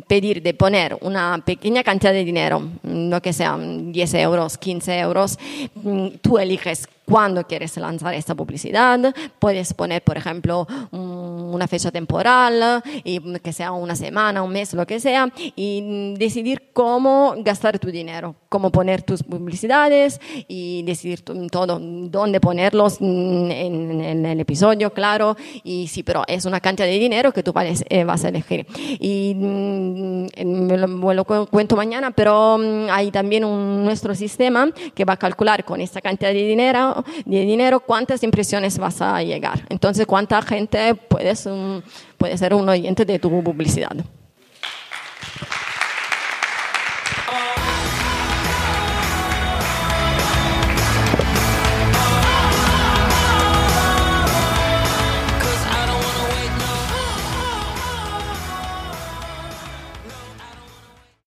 mm, 0.02 0.06
pedir, 0.06 0.42
de 0.42 0.52
poner 0.52 0.98
una 1.00 1.40
pequeña 1.42 1.82
cantidad 1.82 2.12
de 2.12 2.22
dinero, 2.22 2.60
mm, 2.82 3.08
lo 3.08 3.22
que 3.22 3.32
sea, 3.32 3.56
10 3.58 4.12
euros, 4.14 4.58
15 4.58 4.98
euros. 4.98 5.38
Mm, 5.74 6.08
Tú 6.20 6.36
eliges 6.38 6.86
cuándo 7.06 7.46
quieres 7.46 7.74
lanzar 7.78 8.12
esta 8.14 8.34
publicidad. 8.34 9.14
Puedes 9.38 9.72
poner, 9.74 10.02
por 10.02 10.16
ejemplo, 10.18 10.66
un- 10.90 11.13
una 11.54 11.68
fecha 11.68 11.90
temporal, 11.90 12.82
y 13.04 13.20
que 13.38 13.52
sea 13.52 13.72
una 13.72 13.96
semana, 13.96 14.42
un 14.42 14.52
mes, 14.52 14.74
lo 14.74 14.86
que 14.86 15.00
sea, 15.00 15.32
y 15.56 16.14
decidir 16.18 16.70
cómo 16.72 17.34
gastar 17.38 17.78
tu 17.78 17.90
dinero, 17.90 18.34
cómo 18.48 18.70
poner 18.70 19.02
tus 19.02 19.22
publicidades 19.22 20.20
y 20.48 20.82
decidir 20.82 21.22
todo, 21.22 21.78
dónde 21.80 22.40
ponerlos 22.40 22.98
mm, 23.00 23.50
en, 23.50 24.26
el 24.26 24.40
episodio, 24.40 24.92
claro. 24.92 25.36
Y 25.62 25.88
sí, 25.88 26.02
pero 26.02 26.24
es 26.26 26.44
una 26.44 26.60
cantidad 26.60 26.86
de 26.86 26.98
dinero 26.98 27.32
que 27.32 27.42
tú 27.42 27.52
vas, 27.52 27.84
eh, 27.88 28.04
vas 28.04 28.24
a 28.24 28.28
elegir. 28.28 28.66
Y 29.00 29.34
mm, 29.34 30.26
me 30.44 31.14
lo, 31.14 31.24
cuento 31.24 31.76
mañana, 31.76 32.10
pero 32.10 32.58
mm, 32.58 32.86
hay 32.90 33.10
también 33.10 33.42
nuestro 33.84 34.14
sistema 34.14 34.70
que 34.94 35.04
va 35.04 35.14
a 35.14 35.16
calcular 35.16 35.64
con 35.64 35.80
esta 35.80 36.00
cantidad 36.00 36.32
de 36.32 36.46
dinero, 36.46 37.04
de 37.24 37.40
dinero 37.40 37.80
cuántas 37.80 38.22
impresiones 38.22 38.78
vas 38.78 39.00
a 39.00 39.22
llegar. 39.22 39.66
Entonces, 39.68 40.06
cuánta 40.06 40.42
gente 40.42 40.94
puedes, 40.94 41.43
puedes, 41.44 41.46
um, 41.46 41.82
puedes 42.18 42.40
ser 42.40 42.54
un 42.54 42.68
oyente 42.68 43.04
de 43.04 43.18
tu 43.18 43.30
publicidad. 43.42 43.96